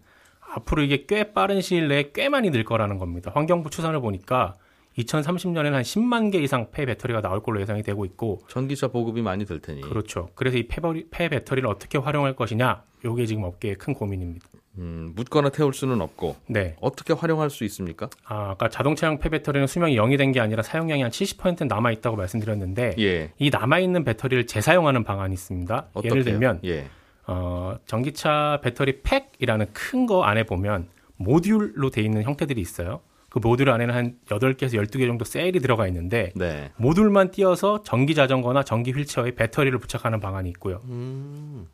앞으로 0.56 0.82
이게 0.82 1.04
꽤 1.06 1.32
빠른 1.32 1.60
시일 1.60 1.88
내에 1.88 2.10
꽤 2.14 2.28
많이 2.28 2.50
늘 2.50 2.64
거라는 2.64 2.98
겁니다. 2.98 3.30
환경부 3.34 3.68
추산을 3.70 4.00
보니까 4.00 4.54
2030년에는 4.98 5.72
한 5.72 5.82
10만 5.82 6.32
개 6.32 6.38
이상 6.38 6.68
폐 6.72 6.86
배터리가 6.86 7.20
나올 7.20 7.42
걸로 7.42 7.60
예상이 7.60 7.82
되고 7.82 8.04
있고 8.06 8.40
전기차 8.48 8.88
보급이 8.88 9.20
많이 9.20 9.44
될 9.44 9.60
테니. 9.60 9.82
그렇죠. 9.82 10.30
그래서 10.34 10.56
이 10.56 10.66
폐, 10.66 10.80
폐 11.10 11.28
배터리를 11.28 11.68
어떻게 11.68 11.98
활용할 11.98 12.34
것이냐, 12.34 12.82
요게 13.04 13.26
지금 13.26 13.44
업계의 13.44 13.74
큰 13.74 13.92
고민입니다. 13.92 14.46
음, 14.78 15.12
묻거나 15.14 15.50
태울 15.50 15.72
수는 15.74 16.00
없고 16.02 16.36
네. 16.48 16.76
어떻게 16.80 17.12
활용할 17.12 17.48
수 17.50 17.64
있습니까? 17.64 18.08
아, 18.24 18.50
아까 18.50 18.68
자동차용 18.70 19.18
폐 19.18 19.28
배터리는 19.28 19.66
수명이 19.66 19.96
0이 19.96 20.16
된 20.18 20.32
게 20.32 20.40
아니라 20.40 20.62
사용량이 20.62 21.02
한 21.02 21.10
70% 21.10 21.66
남아 21.66 21.92
있다고 21.92 22.16
말씀드렸는데 22.16 22.94
예. 22.98 23.32
이 23.38 23.50
남아 23.50 23.78
있는 23.80 24.04
배터리를 24.04 24.46
재사용하는 24.46 25.04
방안이 25.04 25.32
있습니다. 25.34 25.88
어떻게요? 25.92 26.10
예를 26.10 26.24
들면 26.24 26.60
예. 26.64 26.86
어, 27.26 27.76
전기차 27.86 28.60
배터리 28.62 29.00
팩이라는 29.02 29.66
큰 29.72 30.06
거 30.06 30.22
안에 30.22 30.44
보면 30.44 30.88
모듈로 31.16 31.90
돼 31.90 32.02
있는 32.02 32.22
형태들이 32.22 32.60
있어요. 32.60 33.00
그 33.30 33.38
모듈 33.40 33.68
안에는 33.68 33.94
한 33.94 34.16
8개에서 34.28 34.74
12개 34.74 35.06
정도 35.06 35.24
셀이 35.24 35.52
들어가 35.60 35.86
있는데 35.88 36.32
네. 36.36 36.70
모듈만 36.76 37.30
띄어서 37.32 37.82
전기 37.82 38.14
자전거나 38.14 38.62
전기 38.62 38.92
휠체어에 38.92 39.32
배터리를 39.32 39.76
부착하는 39.78 40.20
방안이 40.20 40.48
있고요. 40.50 40.80
음. 40.84 41.66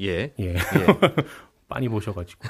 예. 0.00 0.32
예. 0.38 0.54
예. 0.54 0.56
많이 1.68 1.88
보셔가지고 1.88 2.40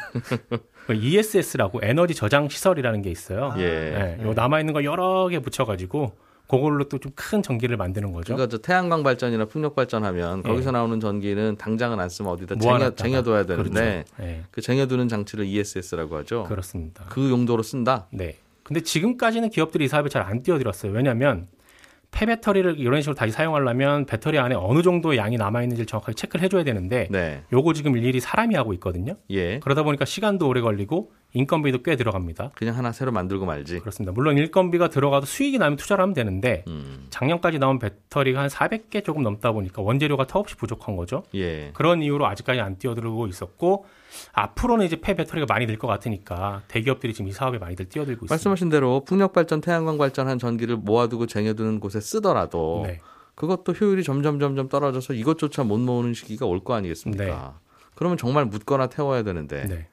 그 0.86 0.94
ESS라고 0.94 1.80
에너지 1.82 2.14
저장 2.14 2.48
시설이라는 2.48 3.02
게 3.02 3.10
있어요. 3.10 3.54
예. 3.56 4.16
예, 4.20 4.22
요 4.24 4.32
남아 4.34 4.58
있는 4.60 4.74
거 4.74 4.82
여러 4.84 5.28
개 5.28 5.38
붙여가지고 5.38 6.12
그걸로 6.56 6.84
또 6.88 6.98
좀 6.98 7.12
큰 7.14 7.42
전기를 7.42 7.76
만드는 7.76 8.12
거죠. 8.12 8.34
그러니까 8.34 8.48
저 8.48 8.58
태양광 8.62 9.02
발전이나 9.02 9.46
풍력 9.46 9.74
발전하면 9.74 10.42
예. 10.44 10.48
거기서 10.48 10.70
나오는 10.70 10.98
전기는 11.00 11.56
당장은 11.56 11.98
안 12.00 12.08
쓰면 12.08 12.32
어디다 12.32 12.56
쟁여. 12.56 12.94
쟁여둬야 12.94 13.44
되는데 13.46 14.04
그렇죠. 14.16 14.30
예, 14.30 14.42
그 14.50 14.60
쟁여두는 14.60 15.08
장치를 15.08 15.46
ESS라고 15.46 16.16
하죠. 16.18 16.44
그렇습니다. 16.44 17.04
그 17.08 17.30
용도로 17.30 17.62
쓴다. 17.62 18.06
네. 18.10 18.36
근데 18.62 18.80
지금까지는 18.80 19.50
기업들이 19.50 19.84
이 19.86 19.88
사업에 19.88 20.08
잘 20.08 20.22
안 20.22 20.42
뛰어들었어요. 20.42 20.92
왜냐하면 20.92 21.48
폐배터리를 22.12 22.78
이런 22.78 23.00
식으로 23.00 23.14
다시 23.14 23.32
사용하려면 23.32 24.04
배터리 24.04 24.38
안에 24.38 24.54
어느 24.54 24.82
정도의 24.82 25.18
양이 25.18 25.36
남아 25.38 25.62
있는지를 25.62 25.86
정확하게 25.86 26.14
체크를 26.14 26.44
해줘야 26.44 26.62
되는데 26.62 27.08
네. 27.10 27.42
요거 27.52 27.72
지금 27.72 27.96
일일이 27.96 28.20
사람이 28.20 28.54
하고 28.54 28.74
있거든요. 28.74 29.16
예. 29.30 29.58
그러다 29.60 29.82
보니까 29.82 30.04
시간도 30.04 30.46
오래 30.46 30.60
걸리고 30.60 31.10
인건비도 31.34 31.82
꽤 31.82 31.96
들어갑니다. 31.96 32.50
그냥 32.54 32.76
하나 32.76 32.92
새로 32.92 33.10
만들고 33.12 33.46
말지. 33.46 33.78
그렇습니다. 33.80 34.12
물론 34.12 34.36
인건비가 34.36 34.88
들어가도 34.88 35.24
수익이 35.26 35.58
나면 35.58 35.76
투자를 35.76 36.02
하면 36.02 36.12
되는데 36.14 36.64
음. 36.68 37.06
작년까지 37.10 37.58
나온 37.58 37.78
배터리가 37.78 38.40
한 38.42 38.48
400개 38.48 39.02
조금 39.02 39.22
넘다 39.22 39.52
보니까 39.52 39.80
원재료가 39.82 40.26
턱없이 40.26 40.56
부족한 40.56 40.96
거죠. 40.96 41.22
예. 41.34 41.70
그런 41.72 42.02
이유로 42.02 42.26
아직까지 42.26 42.60
안 42.60 42.78
뛰어들고 42.78 43.26
있었고 43.28 43.86
앞으로는 44.32 44.84
이제 44.86 45.00
폐 45.00 45.14
배터리가 45.14 45.46
많이 45.48 45.66
늘 45.66 45.78
것 45.78 45.86
같으니까 45.88 46.62
대기업들이 46.68 47.14
지금 47.14 47.28
이 47.28 47.32
사업에 47.32 47.58
많이들 47.58 47.86
뛰어들고 47.88 48.26
있습니다. 48.26 48.32
말씀하신 48.32 48.68
대로 48.68 49.02
풍력 49.04 49.32
발전, 49.32 49.60
태양광 49.62 49.96
발전한 49.98 50.38
전기를 50.38 50.76
모아두고 50.76 51.26
쟁여두는 51.26 51.80
곳에 51.80 51.98
쓰더라도 52.00 52.82
네. 52.86 53.00
그것도 53.34 53.72
효율이 53.72 54.02
점점 54.04 54.38
점점 54.38 54.68
떨어져서 54.68 55.14
이것조차 55.14 55.64
못 55.64 55.78
모으는 55.78 56.12
시기가 56.12 56.44
올 56.44 56.60
거 56.60 56.74
아니겠습니까? 56.74 57.24
네. 57.24 57.34
그러면 57.94 58.18
정말 58.18 58.44
묻거나 58.44 58.88
태워야 58.88 59.22
되는데 59.22 59.66
네. 59.66 59.88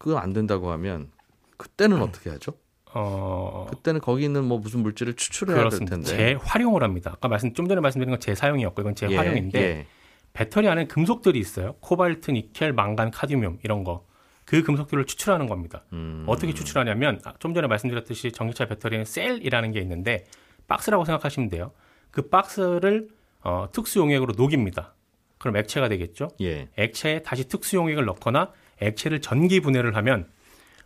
그거 0.00 0.16
안 0.16 0.32
된다고 0.32 0.72
하면 0.72 1.10
그때는 1.58 2.00
어떻게 2.00 2.30
하죠? 2.30 2.54
어, 2.94 3.66
그때는 3.68 4.00
거기 4.00 4.24
있는 4.24 4.44
뭐 4.44 4.58
무슨 4.58 4.80
물질을 4.80 5.14
추출해야 5.14 5.58
그렇습니다. 5.58 5.96
될 5.96 6.04
텐데. 6.04 6.38
재활용을 6.40 6.82
합니다. 6.82 7.12
아까 7.14 7.28
말씀 7.28 7.52
좀 7.52 7.68
전에 7.68 7.82
말씀드린 7.82 8.10
건 8.10 8.18
재사용이었고 8.18 8.80
이건 8.80 8.94
재활용인데 8.94 9.60
예, 9.60 9.86
배터리 10.32 10.68
안에 10.68 10.86
금속들이 10.86 11.38
있어요. 11.38 11.74
코발트, 11.80 12.30
니켈, 12.30 12.72
망간, 12.72 13.10
카드뮴 13.10 13.58
이런 13.62 13.84
거. 13.84 14.06
그 14.46 14.62
금속들을 14.62 15.04
추출하는 15.04 15.46
겁니다. 15.46 15.84
음. 15.92 16.24
어떻게 16.26 16.54
추출하냐면 16.54 17.20
아, 17.24 17.34
좀 17.38 17.52
전에 17.52 17.68
말씀드렸듯이 17.68 18.32
전기차 18.32 18.64
배터리는 18.66 19.04
셀이라는 19.04 19.70
게 19.72 19.80
있는데 19.80 20.24
박스라고 20.66 21.04
생각하시면 21.04 21.50
돼요. 21.50 21.72
그 22.10 22.30
박스를 22.30 23.08
어, 23.42 23.68
특수 23.70 23.98
용액으로 23.98 24.32
녹입니다. 24.36 24.94
그럼 25.38 25.58
액체가 25.58 25.88
되겠죠. 25.90 26.30
예. 26.40 26.70
액체에 26.76 27.22
다시 27.22 27.46
특수 27.48 27.76
용액을 27.76 28.06
넣거나 28.06 28.50
액체를 28.80 29.20
전기 29.20 29.60
분해를 29.60 29.96
하면 29.96 30.26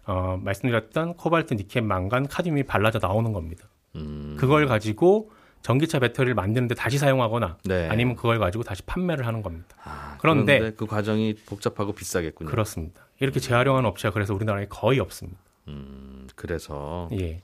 어, 0.07 0.39
말씀드렸던 0.43 1.15
코발트, 1.15 1.55
니켈, 1.55 1.83
망간, 1.83 2.29
카드뮴이 2.29 2.65
발라져 2.65 2.99
나오는 3.01 3.33
겁니다. 3.33 3.69
음. 3.97 4.37
그걸 4.39 4.67
가지고 4.67 5.31
전기차 5.63 5.99
배터리를 5.99 6.35
만드는데 6.35 6.75
다시 6.75 6.99
사용하거나 6.99 7.57
네. 7.65 7.89
아니면 7.89 8.17
그걸 8.17 8.39
가지고 8.39 8.65
다시 8.65 8.83
판매를 8.83 9.27
하는 9.27 9.41
겁니다. 9.41 9.69
아, 9.83 10.19
그런데- 10.21 10.59
그런데 10.59 10.77
그 10.77 10.85
과정이 10.87 11.35
복잡하고 11.47 11.93
비싸겠군요. 11.95 12.51
그렇습니다. 12.51 13.07
이렇게 13.21 13.41
재활용하는 13.41 13.89
업체가 13.89 14.13
그래서 14.13 14.35
우리나라에 14.35 14.67
거의 14.69 15.01
없습니다. 15.01 15.39
음, 15.69 16.29
그래서 16.35 17.09
예. 17.13 17.41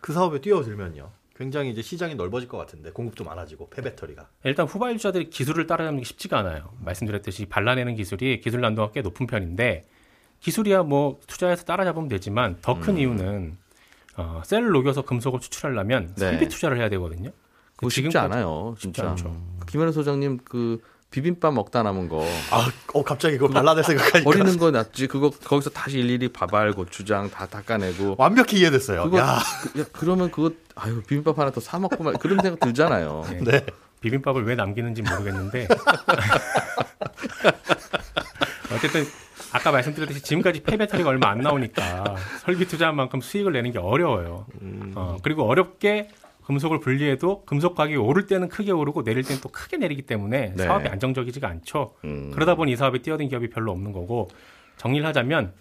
그 0.00 0.12
사업에 0.12 0.40
뛰어들면요. 0.40 1.10
굉장히 1.38 1.70
이제 1.70 1.82
시장이 1.82 2.16
넓어질 2.16 2.48
것 2.48 2.58
같은데 2.58 2.90
공급도 2.90 3.22
많아지고 3.22 3.70
폐배터리가. 3.70 4.28
일단 4.42 4.66
후발주자들이 4.66 5.30
기술을 5.30 5.68
따라잡는 5.68 6.00
게 6.00 6.04
쉽지가 6.04 6.36
않아요. 6.40 6.72
말씀드렸듯이 6.80 7.46
발라내는 7.46 7.94
기술이 7.94 8.40
기술 8.40 8.60
난도가 8.60 8.90
꽤 8.90 9.02
높은 9.02 9.28
편인데 9.28 9.84
기술이야 10.40 10.82
뭐 10.82 11.20
투자해서 11.28 11.64
따라잡으면 11.64 12.08
되지만 12.08 12.58
더큰 12.60 12.94
음. 12.94 12.98
이유는 12.98 13.56
어, 14.16 14.42
셀을 14.44 14.70
녹여서 14.72 15.02
금속을 15.02 15.38
추출하려면 15.38 16.12
네. 16.16 16.30
설비 16.30 16.48
투자를 16.48 16.76
해야 16.78 16.88
되거든요. 16.88 17.30
그거 17.76 17.88
쉽지 17.88 18.18
않아요, 18.18 18.74
쉽지 18.76 18.94
진짜. 18.94 19.10
않죠. 19.10 19.40
김현우 19.68 19.92
소장님 19.92 20.38
그 20.44 20.80
비빔밥 21.10 21.54
먹다 21.54 21.82
남은 21.82 22.08
거 22.08 22.22
아, 22.50 22.70
어 22.92 23.02
갑자기 23.02 23.38
그거 23.38 23.52
발라낼 23.52 23.82
생각하니까 23.82 24.30
버리는 24.30 24.58
거 24.58 24.70
낫지. 24.70 25.06
그거 25.06 25.30
거기서 25.30 25.70
다시 25.70 25.98
일일이 26.00 26.28
밥알, 26.28 26.72
고추장 26.72 27.30
다 27.30 27.46
닦아내고. 27.46 28.16
완벽히 28.18 28.58
이해됐어요. 28.58 29.04
그거 29.04 29.18
야, 29.18 29.38
그, 29.72 29.80
야, 29.80 29.84
그러면 29.92 30.30
그거 30.30 30.52
아유 30.74 31.00
비빔밥 31.02 31.38
하나 31.38 31.50
더 31.50 31.60
사 31.60 31.78
먹고 31.78 32.04
말 32.04 32.14
그런 32.14 32.40
생각 32.42 32.60
들잖아요. 32.60 33.24
네. 33.30 33.38
네. 33.42 33.66
비빔밥을 34.00 34.44
왜 34.44 34.54
남기는지 34.54 35.02
모르겠는데 35.02 35.66
어쨌든 38.72 39.06
아까 39.52 39.72
말씀드렸듯이 39.72 40.20
지금까지 40.22 40.62
폐배터리가 40.62 41.08
얼마 41.08 41.30
안 41.30 41.38
나오니까 41.38 42.16
설비 42.44 42.66
투자한 42.68 42.94
만큼 42.94 43.20
수익을 43.20 43.52
내는 43.52 43.72
게 43.72 43.78
어려워요. 43.78 44.46
음. 44.60 44.92
어, 44.94 45.16
그리고 45.22 45.48
어렵게 45.48 46.10
금속을 46.48 46.80
분리해도 46.80 47.42
금속 47.44 47.74
가격이 47.74 47.96
오를 47.98 48.26
때는 48.26 48.48
크게 48.48 48.72
오르고 48.72 49.04
내릴 49.04 49.22
때는 49.22 49.42
또 49.42 49.50
크게 49.50 49.76
내리기 49.76 50.02
때문에 50.02 50.54
네. 50.56 50.64
사업이 50.64 50.88
안정적이지가 50.88 51.46
않죠. 51.46 51.94
음. 52.04 52.30
그러다 52.32 52.54
보니 52.54 52.72
이 52.72 52.76
사업에 52.76 53.02
뛰어든 53.02 53.28
기업이 53.28 53.50
별로 53.50 53.70
없는 53.70 53.92
거고 53.92 54.28
정리를 54.78 55.06
하자면 55.06 55.52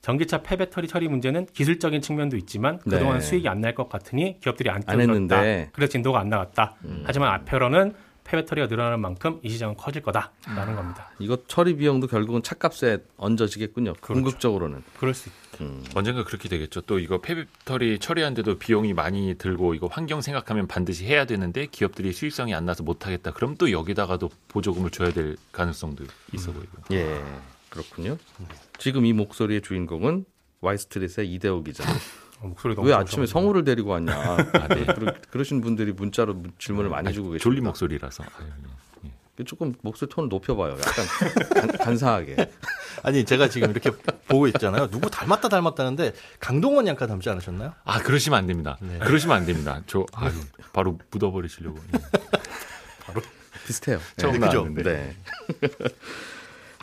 전기차 0.00 0.42
폐배터리 0.42 0.86
처리 0.86 1.08
문제는 1.08 1.46
기술적인 1.52 2.00
측면도 2.02 2.36
있지만 2.36 2.78
그동안 2.78 3.18
네. 3.18 3.20
수익이 3.20 3.48
안 3.48 3.60
날 3.60 3.74
것 3.74 3.88
같으니 3.88 4.38
기업들이 4.40 4.70
안 4.70 4.80
뛰어들었다. 4.84 5.42
그래서 5.72 5.90
진도가 5.90 6.20
안 6.20 6.28
나갔다. 6.28 6.76
음. 6.84 7.02
하지만 7.04 7.30
앞으로는 7.34 7.92
폐배터리가 8.28 8.66
늘어나는 8.66 9.00
만큼 9.00 9.40
이 9.42 9.48
시장은 9.48 9.76
커질 9.76 10.02
거다라는 10.02 10.32
아, 10.46 10.76
겁니다. 10.76 11.10
이거 11.18 11.38
처리 11.46 11.76
비용도 11.76 12.06
결국은 12.06 12.42
차값에 12.42 12.98
얹어지겠군요. 13.16 13.94
그렇죠. 13.94 14.12
궁극적으로는. 14.12 14.82
그럴 14.98 15.14
수 15.14 15.30
있죠. 15.30 15.64
음. 15.64 15.82
언젠가 15.94 16.24
그렇게 16.24 16.48
되겠죠. 16.48 16.82
또 16.82 16.98
이거 16.98 17.20
폐배터리 17.20 17.98
처리하는데도 17.98 18.58
비용이 18.58 18.92
많이 18.92 19.34
들고 19.36 19.74
이거 19.74 19.86
환경 19.90 20.20
생각하면 20.20 20.66
반드시 20.66 21.06
해야 21.06 21.24
되는데 21.24 21.66
기업들이 21.66 22.12
수익성이 22.12 22.54
안 22.54 22.66
나서 22.66 22.82
못 22.82 23.06
하겠다. 23.06 23.32
그럼 23.32 23.56
또 23.56 23.70
여기다가도 23.70 24.30
보조금을 24.48 24.90
줘야 24.90 25.10
될 25.10 25.36
가능성도 25.52 26.04
있어 26.34 26.52
보이고. 26.52 26.70
음. 26.90 26.96
예. 26.96 27.22
그렇군요. 27.70 28.18
지금 28.78 29.06
이 29.06 29.12
목소리의 29.12 29.62
주인공은 29.62 30.24
와이스트릿의 30.60 31.32
이대호 31.32 31.62
기자. 31.62 31.84
어, 32.40 32.54
왜 32.82 32.94
아침에 32.94 33.26
성우를 33.26 33.64
데리고 33.64 33.90
왔냐. 33.90 34.12
아, 34.14 34.68
네. 34.68 34.86
그러, 35.30 35.44
신 35.44 35.60
분들이 35.60 35.92
문자로 35.92 36.42
질문을 36.58 36.90
많이 36.90 37.12
주고 37.12 37.30
계시죠. 37.30 37.42
졸리 37.42 37.60
목소리라서. 37.60 38.24
예. 38.24 39.08
예. 39.40 39.44
조금 39.44 39.74
목소리 39.82 40.08
톤을 40.08 40.28
높여봐요. 40.28 40.72
약간 40.72 41.76
간, 41.78 41.96
사하게 41.96 42.50
아니 43.04 43.24
제가 43.24 43.48
지금 43.48 43.70
이렇게 43.70 43.90
보고 44.26 44.46
있잖아요. 44.48 44.88
누구 44.88 45.10
닮았다 45.10 45.48
닮았다는데 45.48 46.12
강동원 46.40 46.88
양가 46.88 47.06
닮지 47.06 47.30
않으셨나요? 47.30 47.72
아 47.84 48.00
그러시면 48.00 48.38
안 48.38 48.46
됩니다. 48.46 48.76
네. 48.80 48.98
그러시면 48.98 49.36
안 49.36 49.46
됩니다. 49.46 49.80
저 49.86 50.04
아유, 50.12 50.32
바로 50.72 50.98
묻어버리시려고. 51.10 51.78
예. 51.94 51.98
바로 53.06 53.22
비슷해요. 53.66 54.00
처음 54.16 54.32
네, 54.32 54.38
나왔는데. 54.40 54.82
네. 54.82 55.16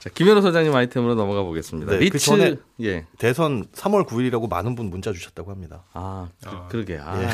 자, 0.05 0.12
김현우 0.13 0.39
소장님 0.43 0.74
아이템으로 0.75 1.15
넘어가 1.15 1.41
보겠습니다. 1.41 1.93
네, 1.93 1.97
그 1.97 2.03
리츠 2.03 2.13
그 2.13 2.19
전에 2.19 2.55
예. 2.81 3.07
대선 3.17 3.65
3월 3.74 4.05
9일이라고 4.05 4.47
많은 4.47 4.75
분 4.75 4.91
문자 4.91 5.12
주셨다고 5.12 5.50
합니다. 5.50 5.83
아, 5.93 6.29
그, 6.69 6.77
러게 6.77 7.00
아, 7.01 7.24
예. 7.24 7.29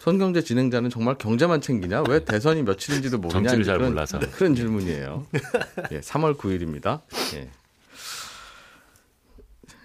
손경제 0.00 0.40
진행자는 0.42 0.90
정말 0.90 1.16
경제만 1.18 1.60
챙기냐? 1.60 2.04
왜 2.08 2.24
대선이 2.24 2.62
며칠인지도 2.62 3.18
모르냐? 3.18 3.40
정치를 3.40 3.64
잘 3.64 3.78
그런, 3.78 3.90
몰라서 3.90 4.20
그런 4.20 4.54
질문이에요. 4.54 5.26
예, 5.90 6.00
3월 6.00 6.36
9일입니다. 6.36 7.00
예. 7.34 7.50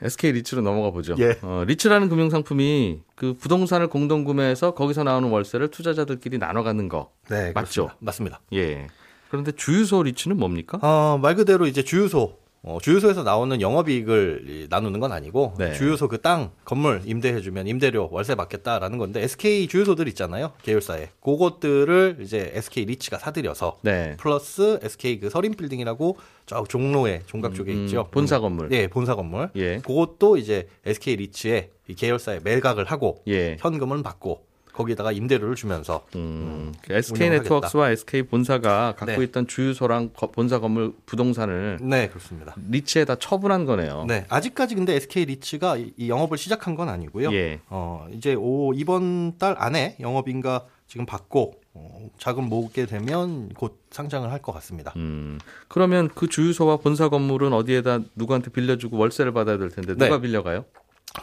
SK 0.03 0.31
리츠로 0.33 0.61
넘어가 0.61 0.91
보죠. 0.91 1.15
예. 1.17 1.39
어, 1.41 1.63
리츠라는 1.65 2.09
금융 2.09 2.29
상품이 2.29 3.01
그 3.15 3.33
부동산을 3.33 3.87
공동 3.87 4.23
구매해서 4.23 4.75
거기서 4.75 5.03
나오는 5.03 5.27
월세를 5.29 5.69
투자자들끼리 5.69 6.37
나눠 6.37 6.61
갖는 6.61 6.89
거 6.89 7.11
네, 7.27 7.53
맞죠? 7.53 7.89
그렇습니다. 7.89 7.97
맞습니다. 7.99 8.41
예. 8.53 8.87
그런데 9.29 9.51
주유소 9.51 10.03
리츠는 10.03 10.37
뭡니까? 10.37 10.79
어, 10.81 11.17
말 11.21 11.35
그대로 11.35 11.67
이제 11.67 11.83
주유소 11.83 12.37
어, 12.61 12.77
주유소에서 12.81 13.23
나오는 13.23 13.61
영업이익을 13.61 14.67
나누는 14.69 14.99
건 14.99 15.13
아니고 15.13 15.53
네. 15.57 15.71
주유소 15.73 16.09
그 16.09 16.21
땅 16.21 16.51
건물 16.65 17.01
임대해주면 17.05 17.67
임대료 17.67 18.09
월세 18.11 18.35
받겠다라는 18.35 18.97
건데 18.97 19.21
SK 19.23 19.69
주유소들 19.69 20.09
있잖아요 20.09 20.51
계열사에 20.63 21.07
그것들을 21.23 22.17
이제 22.19 22.51
SK 22.53 22.83
리츠가 22.85 23.17
사들여서 23.17 23.79
네. 23.83 24.17
플러스 24.17 24.77
SK 24.83 25.21
그 25.21 25.29
서린 25.29 25.53
빌딩이라고 25.53 26.17
저 26.45 26.65
종로에 26.67 27.21
종각 27.27 27.55
쪽에 27.55 27.71
음, 27.71 27.85
있죠 27.85 28.09
본사 28.11 28.39
건물 28.41 28.69
예 28.73 28.87
본사 28.87 29.15
건물 29.15 29.49
예. 29.55 29.77
그것도 29.77 30.35
이제 30.35 30.67
SK 30.85 31.15
리츠의 31.15 31.69
계열사에 31.95 32.41
매각을 32.43 32.83
하고 32.83 33.23
예. 33.29 33.55
현금은 33.59 34.03
받고 34.03 34.48
거기다가 34.79 35.11
임대료를 35.11 35.55
주면서 35.55 36.05
음, 36.15 36.73
그 36.81 36.93
SK 36.93 37.29
네트워크스와 37.29 37.91
SK 37.91 38.23
본사가 38.23 38.93
갖고 38.97 39.17
네. 39.17 39.23
있던 39.25 39.45
주유소랑 39.45 40.11
본사 40.31 40.59
건물 40.59 40.93
부동산을 41.05 41.79
네 41.81 42.07
그렇습니다. 42.07 42.55
리츠에다 42.69 43.15
처분한 43.15 43.65
거네요. 43.65 44.05
네 44.07 44.25
아직까지 44.29 44.75
근데 44.75 44.95
SK 44.95 45.25
리츠가 45.25 45.75
이 45.77 46.07
영업을 46.09 46.37
시작한 46.37 46.75
건 46.75 46.87
아니고요. 46.87 47.33
예. 47.33 47.59
어 47.67 48.07
이제 48.13 48.35
오 48.35 48.73
이번 48.73 49.37
달 49.37 49.55
안에 49.57 49.97
영업인가 49.99 50.65
지금 50.87 51.05
받고 51.05 51.55
어, 51.73 52.09
자금 52.17 52.45
모으게 52.49 52.85
되면 52.85 53.49
곧 53.49 53.79
상장을 53.91 54.31
할 54.31 54.39
것 54.41 54.53
같습니다. 54.53 54.93
음, 54.95 55.37
그러면 55.67 56.07
그 56.15 56.27
주유소와 56.29 56.77
본사 56.77 57.09
건물은 57.09 57.51
어디에다 57.51 57.99
누구한테 58.15 58.49
빌려주고 58.49 58.97
월세를 58.97 59.33
받아야 59.33 59.57
될 59.57 59.69
텐데 59.69 59.93
누가 59.93 60.15
네. 60.15 60.21
빌려가요? 60.21 60.63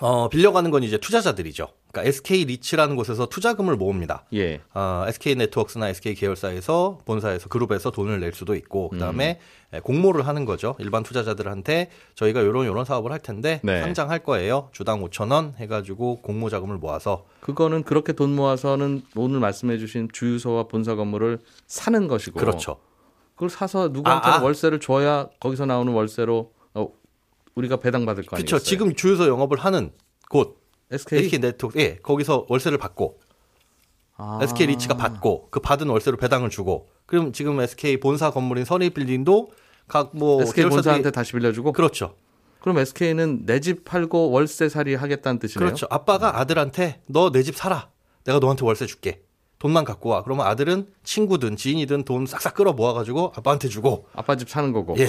어, 0.01 0.29
빌려가는 0.29 0.71
건 0.71 0.83
이제 0.83 0.99
투자자들이죠. 0.99 1.69
그러니까 1.93 2.09
SK 2.09 2.45
리츠라는 2.47 2.97
곳에서 2.97 3.27
투자금을 3.27 3.77
모읍니다. 3.77 4.25
예. 4.35 4.61
어, 4.75 5.05
SK 5.07 5.37
네트워크스나 5.37 5.89
SK 5.89 6.15
계열사에서 6.15 6.99
본사에서 7.05 7.49
그룹에서 7.49 7.91
돈을 7.91 8.21
낼 8.21 8.33
수도 8.33 8.55
있고 8.55 8.91
그다음에 8.91 9.39
음. 9.73 9.81
공모를 9.83 10.27
하는 10.27 10.45
거죠. 10.45 10.75
일반 10.79 11.03
투자자들한테 11.03 11.91
저희가 12.15 12.45
요런 12.45 12.67
요런 12.67 12.85
사업을 12.85 13.13
할 13.13 13.21
텐데 13.21 13.61
네. 13.63 13.81
상장할 13.83 14.21
거예요. 14.21 14.69
주당 14.73 15.03
5천 15.03 15.33
원 15.33 15.55
해 15.59 15.67
가지고 15.67 16.21
공모 16.21 16.51
자금을 16.51 16.77
모아서 16.79 17.25
그거는 17.41 17.83
그렇게 17.85 18.13
돈 18.13 18.35
모아서는 18.35 19.03
오늘 19.15 19.41
말씀해 19.41 19.79
주신 19.79 20.09
주유소와 20.13 20.65
본사 20.65 20.95
건물을 20.97 21.39
사는 21.67 22.09
것이고 22.09 22.39
그렇죠. 22.41 22.79
그걸 23.35 23.51
사서 23.51 23.89
누구한테 23.89 24.29
아, 24.29 24.35
아. 24.37 24.43
월세를 24.43 24.81
줘야 24.81 25.29
거기서 25.41 25.67
나오는 25.67 25.93
월세로 25.93 26.39
어, 26.39 26.56
우리가 27.57 27.79
배당받을 27.79 28.25
거 28.25 28.37
아니에요? 28.37 28.47
그렇죠. 28.47 28.63
지금 28.65 28.95
주유소 28.95 29.27
영업을 29.29 29.59
하는 29.59 29.91
곳 30.29 30.61
SK, 30.91 31.19
SK 31.25 31.41
네트워크 31.41 31.79
예 31.81 31.97
거기서 31.97 32.47
월세를 32.49 32.79
받고 32.79 33.19
아. 34.19 34.39
SK 34.43 34.67
리치가 34.69 34.97
받고 34.97 35.49
그 35.51 35.61
받은 35.61 35.89
월세로 35.89 36.17
배당을 36.17 36.51
주고 36.51 36.89
그럼 37.07 37.33
지금 37.33 37.59
SK 37.61 37.99
본사 38.01 38.31
건물인 38.31 38.65
선의 38.65 38.91
빌딩도 38.91 39.51
각뭐 39.89 40.43
SK 40.43 40.67
본사한테 40.67 41.11
다시 41.11 41.33
빌려주고 41.33 41.73
그렇죠. 41.73 42.15
그럼 42.61 42.79
SK는 42.79 43.47
내 43.47 43.61
집 43.61 43.85
팔고 43.85 44.31
월세 44.31 44.69
살이 44.69 44.95
하겠다는 44.95 45.39
뜻이네요. 45.39 45.67
그렇죠. 45.69 45.87
아빠가 45.91 46.39
아들한테 46.41 47.01
너 47.07 47.31
내 47.31 47.43
집 47.43 47.57
사라. 47.57 47.91
내가 48.25 48.39
너한테 48.41 48.65
월세 48.65 48.87
줄게. 48.87 49.23
돈만 49.61 49.85
갖고 49.85 50.09
와. 50.11 50.23
그러면 50.25 50.47
아들은 50.47 50.89
친구든 51.05 51.57
지인이든 51.57 52.05
돈 52.05 52.27
싹싹 52.27 52.55
끌어 52.55 52.73
모아가지고 52.73 53.33
아빠한테 53.37 53.69
주고. 53.69 54.07
아빠 54.15 54.37
집 54.37 54.51
사는 54.51 54.73
거고. 54.73 54.97
예. 54.99 55.07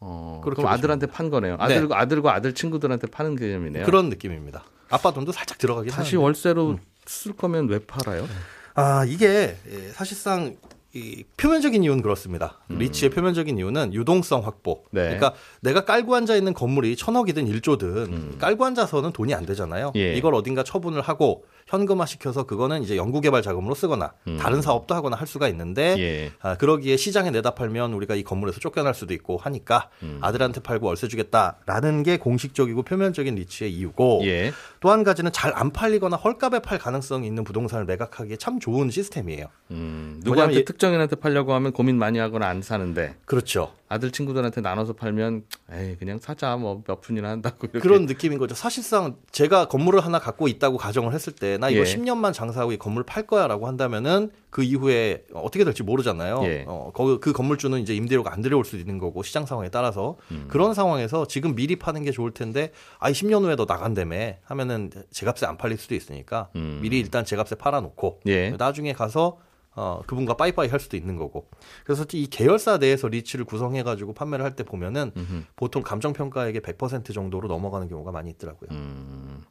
어, 0.00 0.40
그럼 0.42 0.66
아들한테 0.66 1.06
판 1.06 1.30
거네요. 1.30 1.56
아들, 1.58 1.88
네. 1.88 1.94
아들과 1.94 2.34
아들 2.34 2.54
친구들한테 2.54 3.06
파는 3.06 3.36
개념이네요. 3.36 3.84
그런 3.84 4.08
느낌입니다. 4.08 4.64
아빠 4.88 5.12
돈도 5.12 5.32
살짝 5.32 5.58
들어가긴 5.58 5.90
다시 5.90 6.16
하는데. 6.16 6.24
월세로 6.24 6.70
음. 6.70 6.78
쓸 7.06 7.32
거면 7.32 7.68
왜 7.68 7.78
팔아요? 7.78 8.26
아 8.74 9.04
이게 9.04 9.56
예, 9.70 9.88
사실상 9.92 10.56
이 10.92 11.22
표면적인 11.36 11.84
이유는 11.84 12.02
그렇습니다. 12.02 12.58
음. 12.70 12.78
리치의 12.78 13.10
표면적인 13.10 13.56
이유는 13.56 13.94
유동성 13.94 14.44
확보. 14.44 14.84
네. 14.90 15.02
그러니까 15.02 15.34
내가 15.60 15.84
깔고 15.84 16.14
앉아 16.16 16.34
있는 16.34 16.52
건물이 16.52 16.96
천억이든 16.96 17.46
일조든 17.46 17.88
음. 17.88 18.36
깔고 18.40 18.64
앉아서는 18.64 19.12
돈이 19.12 19.32
안 19.34 19.46
되잖아요. 19.46 19.92
예. 19.94 20.14
이걸 20.14 20.34
어딘가 20.34 20.64
처분을 20.64 21.00
하고 21.02 21.44
현금화 21.70 22.04
시켜서 22.06 22.42
그거는 22.42 22.82
이제 22.82 22.96
연구개발 22.96 23.42
자금으로 23.42 23.74
쓰거나 23.76 24.12
음. 24.26 24.36
다른 24.38 24.60
사업도 24.60 24.94
하거나 24.94 25.16
할 25.16 25.26
수가 25.26 25.48
있는데 25.48 25.94
예. 25.98 26.32
아, 26.40 26.56
그러기에 26.56 26.96
시장에 26.96 27.30
내다 27.30 27.52
팔면 27.52 27.92
우리가 27.92 28.16
이 28.16 28.24
건물에서 28.24 28.58
쫓겨날 28.58 28.92
수도 28.92 29.14
있고 29.14 29.36
하니까 29.36 29.88
음. 30.02 30.18
아들한테 30.20 30.60
팔고 30.60 30.88
월세 30.88 31.06
주겠다라는 31.06 32.02
게 32.02 32.16
공식적이고 32.18 32.82
표면적인 32.82 33.36
리치의 33.36 33.72
이유고 33.72 34.22
예. 34.24 34.52
또한 34.80 35.04
가지는 35.04 35.30
잘 35.32 35.50
안 35.60 35.72
팔리거나 35.72 36.16
헐값에 36.16 36.60
팔 36.60 36.78
가능성이 36.78 37.26
있는 37.26 37.44
부동산을 37.44 37.84
매각하기에 37.84 38.36
참 38.36 38.60
좋은 38.60 38.88
시스템이에요. 38.90 39.46
음. 39.72 40.20
누구한테 40.24 40.64
특정인한테 40.64 41.16
팔려고 41.16 41.52
하면 41.54 41.72
고민 41.72 41.98
많이 41.98 42.18
하거나 42.18 42.46
안 42.46 42.62
사는데 42.62 43.16
그렇죠. 43.26 43.72
아들 43.90 44.12
친구들한테 44.12 44.60
나눠서 44.60 44.92
팔면 44.92 45.42
에이 45.72 45.96
그냥 45.98 46.18
사자 46.20 46.56
뭐 46.56 46.82
몇 46.86 47.00
푼이나 47.00 47.28
한다고 47.28 47.56
이렇게. 47.64 47.80
그런 47.80 48.06
느낌인 48.06 48.38
거죠. 48.38 48.54
사실상 48.54 49.16
제가 49.32 49.66
건물을 49.66 50.00
하나 50.00 50.18
갖고 50.20 50.46
있다고 50.48 50.78
가정을 50.78 51.12
했을 51.12 51.32
때 51.34 51.58
나 51.58 51.68
이거 51.68 51.80
예. 51.80 51.84
10년만 51.84 52.32
장사하고 52.32 52.70
이 52.72 52.78
건물 52.78 53.02
팔 53.02 53.26
거야라고 53.26 53.66
한다면은 53.66 54.30
그 54.48 54.62
이후에 54.62 55.24
어떻게 55.34 55.64
될지 55.64 55.82
모르잖아요. 55.82 56.40
예. 56.44 56.64
어, 56.68 56.92
거기 56.94 57.18
그 57.20 57.32
건물주는 57.32 57.78
이제 57.80 57.94
임대료가 57.94 58.32
안 58.32 58.40
들어올 58.42 58.64
수도 58.64 58.78
있는 58.78 58.98
거고 58.98 59.24
시장 59.24 59.44
상황에 59.44 59.68
따라서 59.68 60.16
음. 60.30 60.46
그런 60.48 60.72
상황에서 60.72 61.26
지금 61.26 61.56
미리 61.56 61.74
파는 61.76 62.04
게 62.04 62.12
좋을 62.12 62.30
텐데 62.32 62.70
아이 63.00 63.12
10년 63.12 63.42
후에 63.42 63.56
너 63.56 63.66
나간다며 63.66 64.34
하면은 64.44 64.90
제값에 65.10 65.46
안 65.46 65.56
팔릴 65.56 65.76
수도 65.78 65.96
있으니까 65.96 66.48
음. 66.54 66.78
미리 66.80 67.00
일단 67.00 67.24
제값에 67.24 67.56
팔아놓고 67.56 68.20
예. 68.28 68.50
나중에 68.50 68.92
가서 68.92 69.38
어, 69.76 70.02
그분과 70.06 70.34
빠이빠이 70.34 70.68
할 70.68 70.80
수도 70.80 70.96
있는 70.96 71.16
거고. 71.16 71.48
그래서 71.84 72.04
이 72.12 72.26
계열사 72.26 72.78
내에서 72.78 73.08
리치를 73.08 73.44
구성해가지고 73.44 74.14
판매를 74.14 74.44
할 74.44 74.50
때 74.56 74.64
보면은 74.64 75.12
음흠. 75.16 75.42
보통 75.56 75.82
감정평가액의 75.82 76.60
100% 76.62 77.14
정도로 77.14 77.46
넘어가는 77.48 77.88
경우가 77.88 78.10
많이 78.10 78.30
있더라고요. 78.30 78.68
음. 78.72 79.42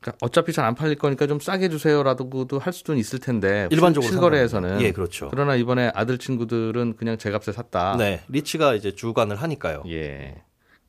그러니까 0.00 0.18
어차피 0.20 0.52
잘 0.52 0.66
안 0.66 0.74
팔릴 0.74 0.96
거니까 0.96 1.26
좀 1.26 1.40
싸게 1.40 1.70
주세요라고도 1.70 2.58
할 2.58 2.72
수도 2.74 2.94
있을 2.94 3.18
텐데 3.18 3.68
일반적으로 3.70 4.10
실거래에서는 4.10 4.82
예 4.82 4.92
그렇죠. 4.92 5.28
그러나 5.30 5.56
이번에 5.56 5.90
아들 5.94 6.18
친구들은 6.18 6.96
그냥 6.96 7.16
제 7.16 7.30
값에 7.30 7.52
샀다. 7.52 7.96
네 7.96 8.20
리치가 8.28 8.74
이제 8.74 8.94
주관을 8.94 9.36
하니까요. 9.36 9.82
예. 9.88 10.42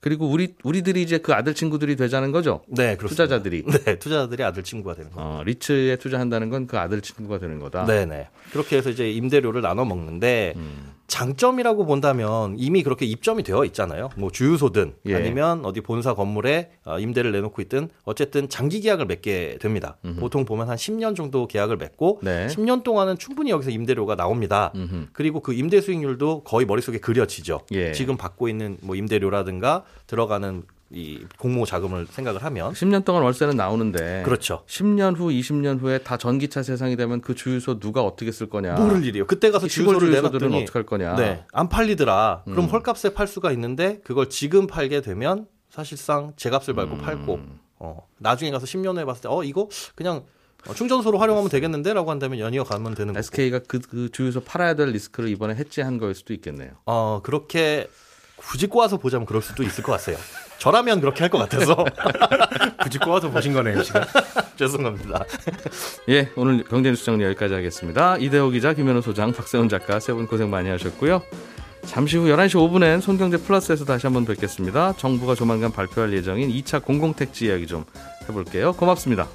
그리고 0.06 0.28
우리 0.28 0.54
우리들이 0.64 1.02
이제 1.02 1.18
그 1.18 1.34
아들 1.34 1.56
친구들이 1.56 1.96
되자는 1.96 2.32
거죠. 2.32 2.62
네, 2.68 2.96
그렇습니다. 2.96 3.08
투자자들이. 3.24 3.64
네, 3.86 3.98
투자자들이 3.98 4.44
아들 4.44 4.62
친구가 4.62 4.94
되는 4.94 5.10
거죠. 5.10 5.20
어, 5.26 5.42
리츠에 5.44 5.96
투자한다는 5.96 6.52
건 6.52 6.68
그 6.68 6.78
아들 6.78 7.02
친구가 7.02 7.40
되는 7.40 7.58
거다. 7.60 7.86
네, 7.86 8.06
네. 8.06 8.28
그렇게 8.52 8.78
해서 8.78 8.92
이제 8.92 9.10
임대료를 9.10 9.62
나눠 9.64 9.84
먹는데 9.84 10.54
음. 10.58 10.92
장점이라고 11.08 11.86
본다면 11.86 12.56
이미 12.58 12.84
그렇게 12.84 13.06
입점이 13.06 13.44
되어 13.44 13.64
있잖아요. 13.66 14.10
뭐 14.18 14.32
주유소든 14.32 14.96
예. 15.06 15.16
아니면 15.16 15.64
어디 15.66 15.82
본사 15.82 16.14
건물에 16.14 16.72
어, 16.86 17.00
임대를 17.00 17.32
내놓고 17.32 17.62
있든 17.64 17.90
어쨌든 18.04 18.50
장기 18.50 18.82
계약을 18.82 19.06
맺게 19.06 19.58
됩니다. 19.62 19.98
음흠. 20.04 20.20
보통 20.20 20.46
보면 20.46 20.70
한 20.70 20.78
10년 20.78 21.16
정도 21.16 21.48
계약을 21.48 21.78
맺고 21.78 22.22
네. 22.24 22.48
10년 22.48 22.84
동안은 22.84 23.18
충분히 23.18 23.52
여기서 23.52 23.70
임대료가 23.70 24.16
나옵니다. 24.16 24.72
음흠. 24.76 25.08
그리고 25.14 25.40
그 25.42 25.54
임대 25.54 25.80
수익률도 25.80 26.44
거의 26.44 26.66
머릿속에 26.66 27.00
그려지죠. 27.00 27.62
예. 27.72 27.92
지금 27.92 28.18
받고 28.18 28.50
있는 28.50 28.78
뭐 28.82 28.96
임대료라든가 28.96 29.84
들어가는 30.08 30.64
이 30.92 31.26
공모 31.40 31.66
자금을 31.66 32.06
생각을 32.10 32.44
하면 32.44 32.74
10년 32.74 33.04
동안 33.04 33.24
월세는 33.24 33.56
나오는데 33.58 34.22
그렇죠. 34.24 34.64
10년 34.68 35.18
후, 35.18 35.30
20년 35.30 35.80
후에 35.82 35.98
다 36.00 36.16
전기차 36.18 36.62
세상이 36.64 36.96
되면 36.96 37.22
그 37.22 37.34
주유소 37.34 37.80
누가 37.80 38.04
어떻게 38.04 38.32
쓸 38.32 38.48
거냐? 38.50 38.76
모를 38.76 39.04
일이요. 39.04 39.26
그때 39.26 39.50
가서 39.52 39.68
주유소를 39.68 40.12
내놨더니 40.12 40.62
어떻게 40.64 40.78
할 40.78 40.86
거냐? 40.86 41.16
네, 41.16 41.44
안 41.52 41.70
팔리더라. 41.70 42.44
그럼 42.46 42.66
음. 42.66 42.70
헐값에 42.70 43.14
팔 43.14 43.28
수가 43.28 43.52
있는데 43.54 44.00
그걸 44.04 44.30
지금 44.30 44.68
팔게 44.68 45.02
되면 45.02 45.48
사실상 45.70 46.34
제값을 46.38 46.74
밟고 46.76 46.94
음. 46.96 47.02
팔고 47.02 47.40
어, 47.80 48.08
나중에 48.20 48.52
가서 48.52 48.66
10년 48.66 48.96
후에 48.96 49.06
봤을 49.06 49.24
때 49.24 49.28
어 49.28 49.44
이거 49.44 49.68
그냥 49.96 50.24
어, 50.68 50.74
충전소로 50.74 51.18
활용하면 51.18 51.50
되겠는데라고 51.50 52.10
한다면 52.10 52.40
연이어 52.40 52.64
가면 52.64 52.96
되는 52.96 53.16
SK가 53.18 53.60
그, 53.68 53.80
그 53.80 54.10
주유소 54.12 54.42
팔아야 54.42 54.76
될 54.76 54.90
리스크를 54.90 55.30
이번에 55.30 55.56
해지한 55.56 55.98
거일 55.98 56.16
수도 56.16 56.34
있겠네요. 56.34 56.72
어 56.86 57.22
그렇게 57.24 57.88
굳이 58.36 58.68
꼬아서 58.68 58.98
보자면 58.98 59.26
그럴 59.26 59.42
수도 59.42 59.64
있을 59.64 59.84
것 59.84 59.92
같아요. 59.94 60.18
저라면 60.58 61.02
그렇게 61.02 61.22
할 61.24 61.30
것 61.30 61.38
같아서 61.38 61.76
굳이 62.82 62.98
꼬아서 62.98 63.30
보신 63.30 63.54
거네요 63.54 63.84
지금. 63.84 64.02
죄송합니다. 64.58 65.26
예, 66.10 66.30
오늘 66.36 66.64
경제뉴스 66.64 67.04
정리 67.06 67.24
여기까지 67.26 67.54
하겠습니다. 67.54 68.18
이대호 68.18 68.50
기자, 68.50 68.74
김현우 68.74 69.02
소장, 69.02 69.32
박세훈 69.34 69.68
작가 69.70 70.00
세 70.00 70.14
분 70.14 70.28
고생 70.28 70.50
많이 70.50 70.70
하셨고요. 70.70 71.22
잠시 71.86 72.18
후 72.18 72.26
11시 72.28 72.54
5분엔 72.56 73.02
손경제 73.02 73.38
플러스에서 73.38 73.86
다시 73.86 74.08
한번 74.08 74.26
뵙겠습니다. 74.26 74.94
정부가 74.98 75.36
조만간 75.36 75.72
발표할 75.72 76.14
예정인 76.14 76.50
2차 76.50 76.84
공공택지 76.84 77.46
이야기 77.48 77.68
좀 77.68 77.86
해볼게요. 78.28 78.74
고맙습니다. 78.74 79.28